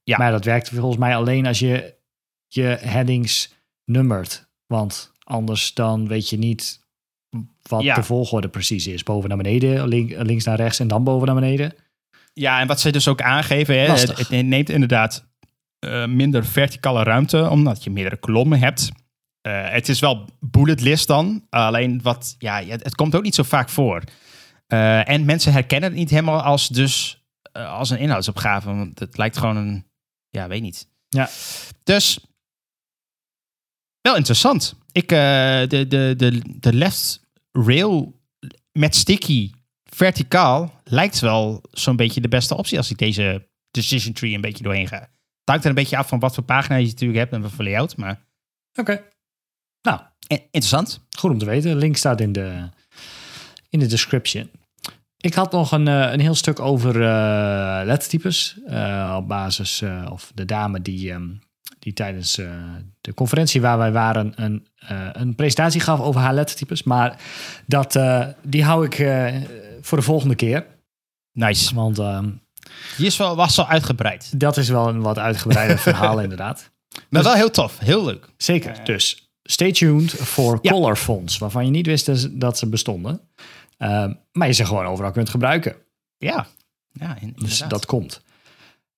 [0.04, 0.18] Ja.
[0.18, 1.96] Maar dat werkt volgens mij alleen als je
[2.48, 3.54] je headings
[3.86, 4.50] nummert.
[4.68, 6.80] Want anders dan weet je niet
[7.62, 7.96] wat ja.
[7.96, 9.04] de volgorde precies is.
[9.04, 11.74] Boven naar beneden, link, links naar rechts en dan boven naar beneden.
[12.34, 15.30] Ja, en wat ze dus ook aangeven, hè, het, het, neemt inderdaad
[15.86, 18.92] uh, minder verticale ruimte, omdat je meerdere kolommen hebt.
[19.48, 23.36] Uh, het is wel bullet list dan, alleen wat, ja, het, het komt ook niet
[23.36, 24.04] zo vaak voor.
[24.68, 29.38] Uh, en mensen herkennen het niet helemaal als dus als een inhoudsopgave, want het lijkt
[29.38, 29.86] gewoon een,
[30.30, 30.88] ja, weet niet.
[31.08, 31.30] Ja.
[31.84, 32.20] Dus
[34.02, 34.76] wel interessant.
[34.92, 37.22] Ik, de, de, de, de left
[37.52, 38.22] rail
[38.72, 39.52] met sticky
[39.96, 44.64] verticaal lijkt wel zo'n beetje de beste optie als ik deze decision tree een beetje
[44.64, 45.00] doorheen ga.
[45.00, 45.10] Het
[45.50, 47.64] hangt er een beetje af van wat voor pagina je natuurlijk hebt en wat voor
[47.64, 48.26] layout, maar...
[48.72, 48.92] Oké.
[48.92, 49.04] Okay.
[49.82, 51.06] Nou, interessant.
[51.18, 51.78] Goed om te weten.
[51.78, 52.70] Link staat in de,
[53.70, 54.50] in de description.
[55.18, 58.58] Ik had nog een, een heel stuk over uh, lettertypes.
[58.68, 61.12] Uh, op basis, uh, of de dame die...
[61.12, 61.42] Um,
[61.80, 62.50] die tijdens uh,
[63.02, 66.84] de conferentie waar wij waren een, uh, een presentatie gaf over haar lettertypes.
[66.84, 67.22] Maar
[67.66, 68.96] dat, uh, die hou ik
[69.82, 70.66] voor de volgende keer.
[71.32, 71.76] Nice.
[71.76, 72.30] Want ehm,
[72.98, 74.40] die is wel, was al uitgebreid.
[74.40, 76.72] Dat is wel een wat uitgebreider verhaal inderdaad.
[76.92, 78.30] Maar dus, wel heel tof, heel leuk.
[78.38, 78.84] Zeker.
[78.84, 80.72] Dus stay tuned voor ja.
[80.72, 83.22] color fonts, waarvan je niet wist dat ze bestonden.
[83.78, 85.76] Ehm, maar je ze gewoon overal kunt gebruiken.
[86.18, 86.48] Ja,
[86.92, 88.22] ja dus dat komt.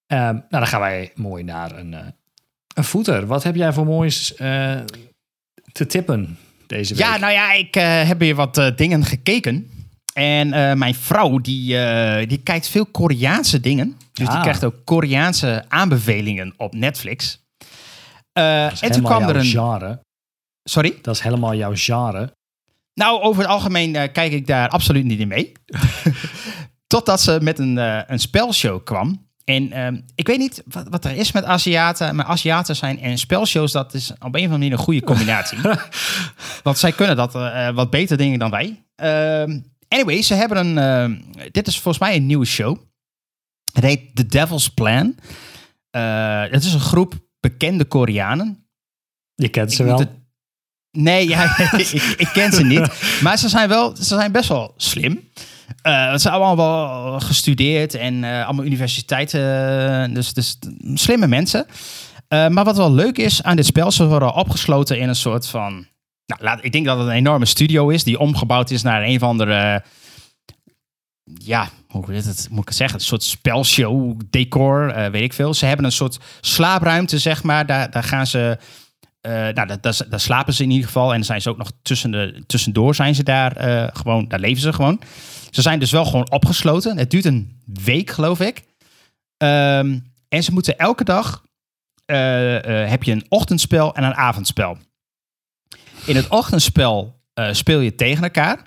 [0.08, 2.14] Um, nou, dan gaan wij mooi naar een
[2.74, 3.26] een voeter.
[3.26, 4.80] Wat heb jij voor moois uh,
[5.72, 7.04] te tippen deze week?
[7.04, 9.72] Ja, nou ja, ik uh, heb weer wat uh, dingen gekeken.
[10.14, 11.78] En mijn vrouw, die,
[12.28, 13.98] die kijkt veel Koreaanse dingen.
[14.14, 14.34] Dus ah.
[14.34, 17.44] die krijgt ook Koreaanse aanbevelingen op Netflix.
[18.34, 19.46] en toen kwam er een.
[19.46, 20.00] Genre.
[20.64, 20.98] Sorry?
[21.02, 22.34] Dat is helemaal jouw genre.
[22.94, 25.52] Nou, over het algemeen kijk ik daar absoluut niet in mee.
[26.94, 27.78] Totdat ze met een,
[28.12, 29.23] een spelshow kwam.
[29.46, 32.16] En ehm, ik weet niet wat, wat er is met Aziaten.
[32.16, 35.58] Maar Aziaten zijn en spelshows, dat is op een of andere manier een goede combinatie.
[36.64, 38.84] Want zij kunnen dat eh, wat beter dingen dan wij.
[38.96, 40.78] Ehm, anyway, ze hebben een...
[40.78, 41.22] ehm,
[41.52, 42.78] dit is volgens mij een nieuwe show.
[43.74, 45.16] Het heet The Devil's Plan.
[45.90, 48.68] Eh, het is een groep bekende Koreanen.
[49.36, 50.00] Je kent Ik ze wel.
[50.00, 50.22] het-
[50.98, 53.20] Nee, ja, ik, ik ken ze niet.
[53.22, 55.30] Maar ze zijn wel, ze zijn best wel slim.
[55.82, 60.14] Eh, ze zijn allemaal wel gestudeerd en eh, allemaal universiteiten.
[60.14, 60.58] Dus, dus
[60.94, 61.66] slimme mensen.
[62.34, 65.48] Eh, maar wat wel leuk is aan dit spel, ze worden opgesloten in een soort
[65.48, 65.88] van.
[66.26, 69.16] Nou, laat, ik denk dat het een enorme studio is die omgebouwd is naar een
[69.16, 69.84] of andere.
[71.24, 73.00] ja, hoe weet het, moet ik het zeggen?
[73.00, 75.54] Een soort spelshow, decor, eh, weet ik veel.
[75.54, 77.66] Ze hebben een soort slaapruimte, zeg maar.
[77.66, 78.58] Daar, daar gaan ze.
[79.24, 81.10] Eh, nou, daar, slapen ze in ieder geval.
[81.10, 84.28] En dan zijn ze ook nog tussen de, tussendoor zijn ze daar eh, gewoon.
[84.28, 85.02] Daar leven ze gewoon.
[85.52, 86.98] Ze zijn dus wel gewoon opgesloten.
[86.98, 88.64] Het duurt een week, geloof ik.
[89.38, 90.00] Ehm,
[90.30, 91.44] en ze moeten elke dag.
[92.06, 94.78] eh, heb je een ochtendspel en een avondspel.
[96.06, 97.22] In het ochtendspel
[97.52, 98.60] speel je tegen elkaar.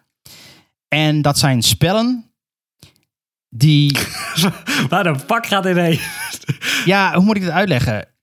[0.89, 2.31] En dat zijn spellen
[3.49, 3.99] die.
[4.89, 6.01] Waar de fuck gaat dit heen?
[6.85, 8.16] Ja, hoe moet ik het uitleggen?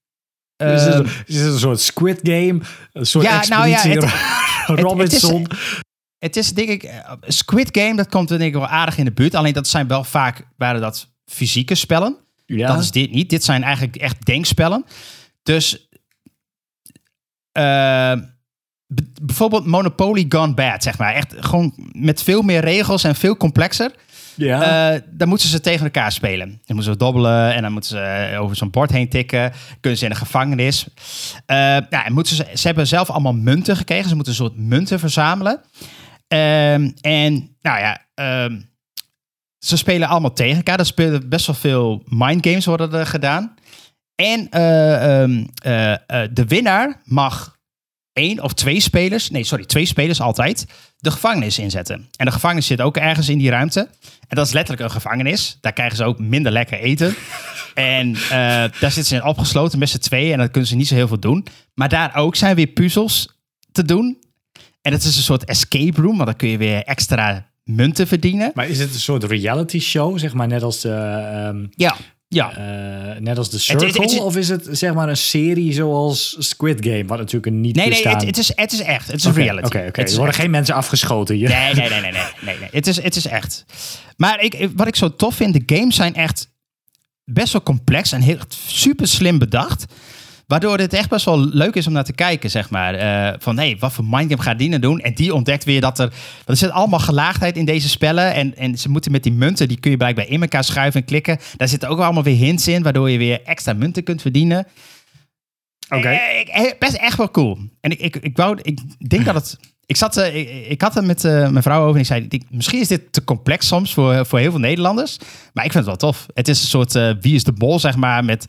[0.75, 2.59] Is het, Ehm, is het een soort Squid Game?
[2.93, 4.13] Een soort Ja, nou ja, het-
[4.79, 5.47] Robinson?
[6.17, 9.11] Het is denk ik, eh, Squid Game, dat komt denk ik wel aardig in de
[9.11, 9.35] buurt.
[9.35, 12.17] Alleen dat zijn wel vaak, waren dat fysieke spellen.
[12.45, 12.67] ja.
[12.67, 13.29] Dat is dit niet.
[13.29, 14.85] Dit zijn eigenlijk echt denkspellen.
[15.43, 15.87] Dus
[17.51, 18.11] eh,
[18.93, 21.13] b- bijvoorbeeld Monopoly Gone Bad, zeg maar.
[21.13, 23.91] Echt gewoon met veel meer regels en veel complexer.
[24.35, 24.91] Ja.
[24.93, 26.47] Eh, dan moeten ze tegen elkaar spelen.
[26.47, 29.53] Dan moeten ze dobbelen en dan moeten ze eh, over zo'n bord heen tikken.
[29.79, 30.87] Kunnen ze in de gevangenis.
[31.45, 34.09] Nou, en moeten ze, ze hebben zelf allemaal munten gekregen.
[34.09, 35.61] Ze moeten een soort munten verzamelen.
[36.27, 38.59] Ehm, en nou ja, ehm,
[39.59, 40.79] ze spelen allemaal tegen elkaar.
[40.79, 43.55] Er spelen best wel veel mindgames worden er gedaan.
[44.15, 47.57] En eh, ehm, eh, eh, de winnaar mag
[48.13, 50.65] één of twee spelers, nee sorry, twee spelers altijd,
[50.97, 52.09] de gevangenis inzetten.
[52.15, 53.79] En de gevangenis zit ook ergens in die ruimte.
[54.27, 55.57] En dat is letterlijk een gevangenis.
[55.61, 57.15] Daar krijgen ze ook minder lekker eten.
[57.73, 60.31] En eh, daar zitten ze in opgesloten met z'n tweeën.
[60.31, 61.45] En dan kunnen ze niet zo heel veel doen.
[61.73, 63.39] Maar daar ook zijn weer puzzels
[63.71, 64.17] te doen.
[64.81, 66.15] En het is een soort escape room.
[66.15, 68.51] Want dan kun je weer extra munten verdienen.
[68.53, 71.95] maar is het een soort reality show, zeg maar, net als de, ehm, Ja,
[72.33, 72.55] ja.
[73.15, 73.87] eh, net als de het- Circle?
[73.87, 77.75] het of is het zeg maar een serie zoals Squid Game, wat natuurlijk een niet
[77.75, 79.07] Nee, nee, het, is, het is echt.
[79.11, 79.65] Het is reality.
[79.65, 80.35] Oké, Er worden echt.
[80.35, 81.49] geen mensen afgeschoten hier.
[81.49, 82.69] Nee, nee, nee, nee, nee, nee, nee.
[82.71, 83.65] Het, is, het is echt.
[84.17, 86.51] Maar ik, wat ik zo tof vind, de games zijn echt
[87.25, 89.85] best wel complex en heel, super slim bedacht.
[90.47, 92.93] Waardoor het echt best wel leuk is om naar te kijken, zeg maar.
[92.93, 94.99] Eh, van, hé, wat voor mindgame gaat die nou doen?
[94.99, 96.07] En die ontdekt weer dat er...
[96.35, 98.33] Want er zit allemaal gelaagdheid in deze spellen.
[98.33, 101.05] En, en ze moeten met die munten, die kun je blijkbaar in elkaar schuiven en
[101.07, 101.37] klikken.
[101.57, 104.67] Daar zitten ook allemaal weer hints in, waardoor je weer extra munten kunt verdienen.
[105.89, 106.07] Oké.
[106.09, 107.57] Eh, eh, best echt wel cool.
[107.81, 108.79] En ik, ik, ik, wou, ik
[109.09, 109.57] denk dat het.
[109.85, 112.43] Ik, zat, ik, ik had het met eh, mijn vrouw over en ik zei: ik-
[112.49, 115.17] Misschien is dit te complex soms voor, voor heel veel Nederlanders.
[115.53, 116.25] Maar ik vind het wel tof.
[116.33, 118.25] Het is een soort Wie is de Bol, zeg maar.
[118.25, 118.45] Met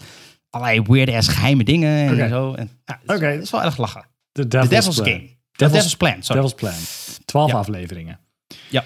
[0.55, 2.55] allerlei weird ass geheime dingen en zo.
[2.55, 3.27] En, ja, Oké.
[3.27, 4.05] het is wel erg lachen.
[4.33, 5.19] The The Devil's, Devil's Plan.
[5.19, 6.43] Devil's- Devil's Plan, sorry.
[6.43, 6.75] Devil's Plan.
[7.25, 7.57] Twaalf Ja.
[7.57, 8.19] afleveringen.
[8.71, 8.85] Ja.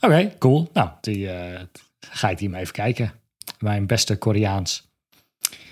[0.00, 0.70] Oké, cool.
[0.72, 1.60] Nou, die eh,
[2.10, 3.12] ga ik die maar even kijken.
[3.58, 4.82] Mijn beste Koreaans.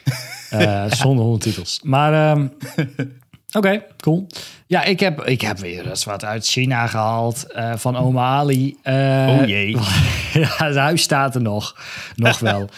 [0.50, 1.80] Eh, zonder ondertitels.
[1.82, 2.46] Maar ehm,
[3.58, 4.26] oké, cool.
[4.66, 7.52] Ja, ik heb, ik heb weer eens wat uit China gehaald.
[7.52, 8.76] eh, van oma Ali.
[8.84, 9.70] Oh jee.
[10.42, 11.76] ja, het huis staat er nog.
[12.16, 12.68] Nog wel.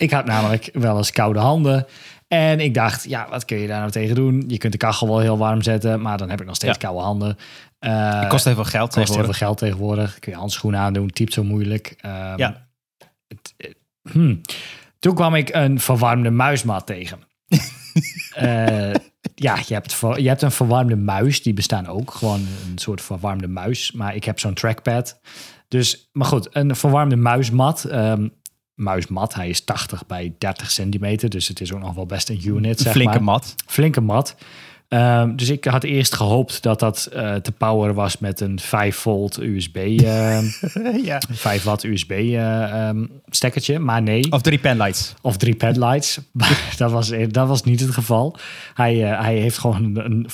[0.00, 1.86] Ik had namelijk wel eens koude handen.
[2.28, 4.44] En ik dacht, ja, wat kun je daar nou tegen doen?
[4.46, 6.86] Je kunt de kachel wel heel warm zetten, maar dan heb ik nog steeds Ja.
[6.86, 7.36] koude handen.
[7.78, 9.36] Eh, Het kost heel veel geld kost heel veel tegenwoordig.
[9.38, 10.18] geld tegenwoordig.
[10.18, 11.94] Kun je handschoenen aandoen, typt zo moeilijk.
[12.00, 12.66] Ehm, Ja.
[13.28, 13.70] het- eh,
[14.12, 14.40] hmm.
[14.98, 17.18] Toen kwam ik een verwarmde muismat tegen.
[18.34, 18.92] Eh,
[19.34, 21.42] ja, je hebt, je hebt een verwarmde muis.
[21.42, 22.10] Die bestaan ook.
[22.10, 22.40] Gewoon
[22.70, 23.92] een soort verwarmde muis.
[23.92, 25.20] Maar ik heb zo'n trackpad.
[25.68, 27.84] Dus, maar goed, een verwarmde muismat.
[27.84, 28.28] ehm,
[28.80, 31.28] muismat, hij is 80 bij 30 centimeter.
[31.30, 33.54] Dus het is ook nog wel best een unit, zeg flinke maar mat.
[33.66, 34.36] flinke mat.
[34.88, 38.96] Ehm, dus ik had eerst gehoopt dat dat eh, te power was met een 5
[38.96, 40.44] volt USB, ehm
[41.04, 41.20] ja.
[41.30, 43.78] 5 watt USB eh, ehm, stekkertje.
[43.78, 45.14] Maar nee, Of drie penlights.
[45.22, 46.18] of drie padlights.
[46.76, 48.36] Dat, was, dat was niet het geval.
[48.74, 50.26] Hij, eh, hij heeft gewoon een, een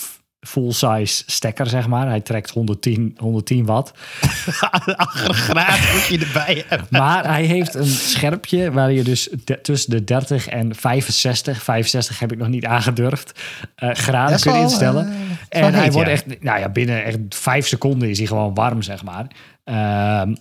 [0.46, 2.08] full-size stekker, zeg maar.
[2.08, 3.90] Hij trekt 110, 110 watt.
[4.96, 6.86] Aggregaat moet je erbij hebben.
[6.90, 12.18] Maar hij heeft een scherpje waar je dus de- tussen de 30 en 65, 65
[12.18, 13.40] heb ik nog niet aangedurfd,
[13.74, 15.12] eh graden Dat is kun je wel, instellen.
[15.48, 16.14] eh, en hij wordt ja.
[16.14, 19.26] echt, nou ja, binnen echt vijf seconden is hij gewoon warm, zeg maar.
[19.64, 20.34] Ehm,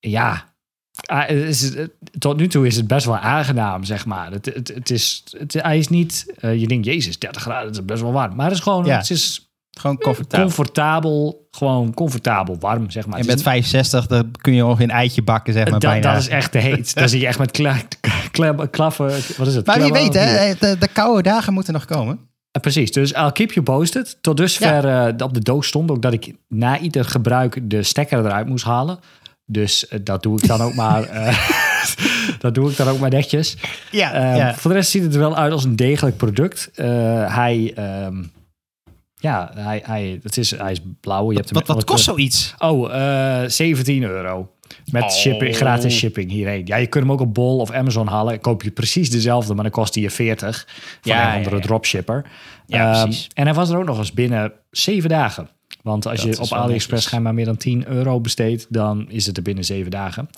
[0.00, 0.44] ja,
[1.28, 1.84] is, eh,
[2.18, 4.32] tot nu toe is het best wel aangenaam, zeg maar.
[4.32, 7.76] Het, het, het is, het, hij is niet, eh, je denkt, jezus, 30 graden, dat
[7.80, 8.34] is best wel warm.
[8.36, 8.96] Maar het is gewoon, Ja.
[8.96, 9.42] het is
[9.78, 10.44] Gewoon comfortabel.
[10.46, 13.14] comfortabel, gewoon comfortabel warm, zeg maar.
[13.14, 15.80] en is met 65, dan kun je nog een eitje bakken, zeg maar.
[15.80, 16.12] dat, bijna.
[16.12, 16.94] dat is echt te heet.
[16.94, 17.76] Dan zie je echt met kla,
[18.30, 19.66] kla- klaffen, wat is het?
[19.66, 22.18] Maar wie weet, hè, de, de koude dagen moeten nog komen.
[22.50, 24.18] Eh, Precies, dus I'll keep you posted.
[24.20, 28.18] Tot dusver eh, op de doos stond ook dat ik na ieder gebruik de stekker
[28.18, 28.98] eruit moest halen.
[29.50, 31.02] Dus eh, dat doe ik dan ook maar.
[31.08, 31.38] eh,
[32.40, 33.56] dat doe ik dan ook maar netjes.
[33.90, 34.54] Ja, Ehm, ja.
[34.54, 36.70] Voor de rest ziet het er wel uit als een degelijk product.
[36.74, 36.86] Eh,
[37.34, 38.22] hij, ehm,
[39.16, 41.30] ja, hij, hij, het is, hij is blauw.
[41.30, 42.54] Je hebt Wat, wat kost zoiets?
[42.58, 42.94] Oh,
[43.42, 44.52] eh 17 euro.
[44.90, 45.10] Met Oh.
[45.10, 46.62] shipping, gratis shipping hierheen.
[46.66, 48.40] Ja, je kunt hem ook op Bol of Amazon halen.
[48.40, 50.66] Koop je precies dezelfde, maar dan kost hij je 40
[51.00, 51.62] van Ja, een andere ja.
[51.62, 52.24] dropshipper.
[52.66, 53.28] Ja, Ehm, precies.
[53.34, 55.48] en hij was er ook nog eens binnen zeven dagen.
[55.82, 59.36] Want als Dat je op AliExpress schijnbaar meer dan 10 euro besteedt, dan is het
[59.36, 60.28] er binnen zeven dagen.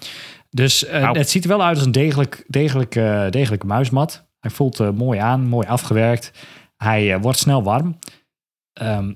[0.50, 1.14] Dus eh, Wauw.
[1.14, 4.28] het ziet er wel uit als een degelijk, degelijk, eh, degelijke muismat.
[4.40, 6.32] Hij voelt eh, mooi aan, mooi afgewerkt.
[6.76, 7.98] Hij wordt snel warm.
[8.72, 9.12] Ehm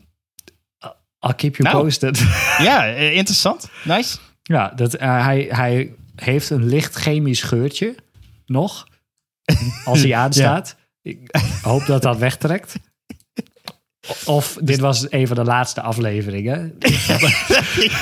[1.26, 1.84] I'll keep you Nou.
[1.84, 2.18] posted.
[2.58, 3.70] Ja, interessant.
[3.84, 4.18] Nice.
[4.42, 7.94] Ja, dat, hij, hij heeft een licht chemisch geurtje
[8.46, 8.86] nog.
[9.84, 10.76] Als hij aanstaat.
[11.02, 12.74] Ik hoop dat dat wegtrekt.
[14.24, 16.74] Of dit was een van de laatste afleveringen.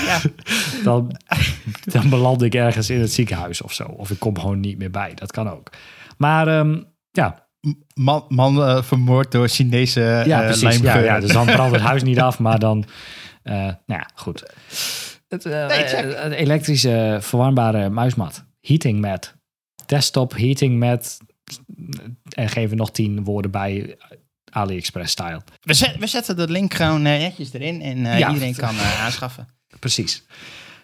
[0.06, 0.20] ja.
[0.84, 1.16] Dan,
[1.84, 3.84] dan beland ik ergens in het ziekenhuis of zo.
[3.84, 5.14] Of ik kom gewoon niet meer bij.
[5.14, 5.70] Dat kan ook.
[6.16, 6.80] Maar ehm,
[7.10, 7.42] ja,
[7.94, 10.80] Man, man eh, vermoord door Chinese ja eh, precies.
[10.80, 12.38] Ja, dus dan brandt het huis niet af.
[12.38, 12.84] Maar dan,
[13.42, 14.42] eh, nou ja, goed.
[15.28, 18.44] Het, Nee, elektrische verwarmbare muismat.
[18.60, 19.34] Heating mat.
[19.86, 21.18] Desktop heating mat.
[22.28, 23.96] En geven nog tien woorden bij
[24.52, 25.40] AliExpress style.
[25.62, 28.28] we, zet- we zetten de link gewoon eh, netjes erin en eh, Ja.
[28.28, 29.48] iedereen kan eh, aanschaffen.
[29.80, 30.24] Precies.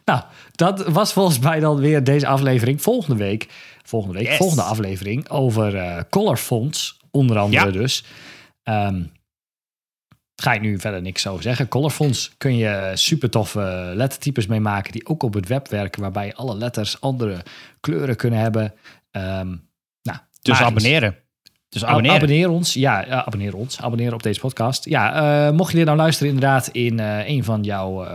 [0.05, 2.83] Nou, dat was volgens mij dan weer deze aflevering.
[2.83, 3.47] Volgende week,
[3.83, 4.37] volgende week, Yes.
[4.37, 7.71] volgende aflevering over eh Color Fonts, onder andere Ja.
[7.71, 8.05] dus.
[8.63, 9.03] Ehm,
[10.43, 11.69] ga ik nu verder niks over zeggen.
[11.69, 16.01] Color Fonts kun je super toffe lettertypes mee maken die ook op het web werken,
[16.03, 17.43] waarbij alle letters andere
[17.81, 18.75] kleuren kunnen hebben.
[19.11, 19.57] Ehm,
[20.03, 21.17] nou, Dus abonneren.
[21.69, 21.85] Dus.
[21.85, 22.75] Abonneer ons.
[22.75, 23.81] Ja, ja, abonneer ons.
[23.81, 24.85] Abonneer op deze podcast.
[24.85, 25.15] Ja,
[25.49, 28.11] eh, mocht je dit nou luisteren inderdaad in eh, een van jouw eh,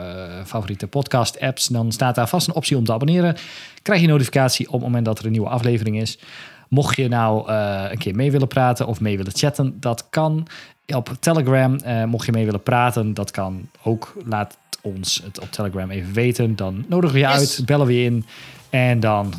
[0.45, 3.35] favoriete podcast apps, dan staat daar vast een optie om te abonneren.
[3.81, 6.19] Krijg je notificatie op het moment dat er een nieuwe aflevering is.
[6.69, 10.47] Mocht je nou eh, een keer mee willen praten of mee willen chatten, dat kan.
[10.95, 14.13] Op Telegram, eh, mocht je mee willen praten, dat kan ook.
[14.25, 16.55] Laat ons het op Telegram even weten.
[16.55, 17.37] Dan nodigen we je Yes.
[17.57, 18.25] uit, bellen we je in.
[18.69, 19.33] En dan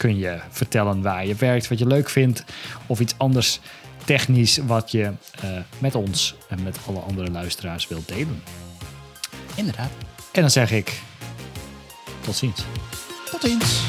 [0.00, 2.44] kun je vertellen waar je werkt, wat je leuk vindt.
[2.86, 3.60] Of iets anders
[4.04, 8.42] technisch wat je eh, met ons en met alle andere luisteraars wilt delen.
[9.54, 9.90] Inderdaad.
[10.32, 11.00] En dan zeg ik
[12.20, 12.64] tot ziens.
[13.30, 13.82] Tot ziens.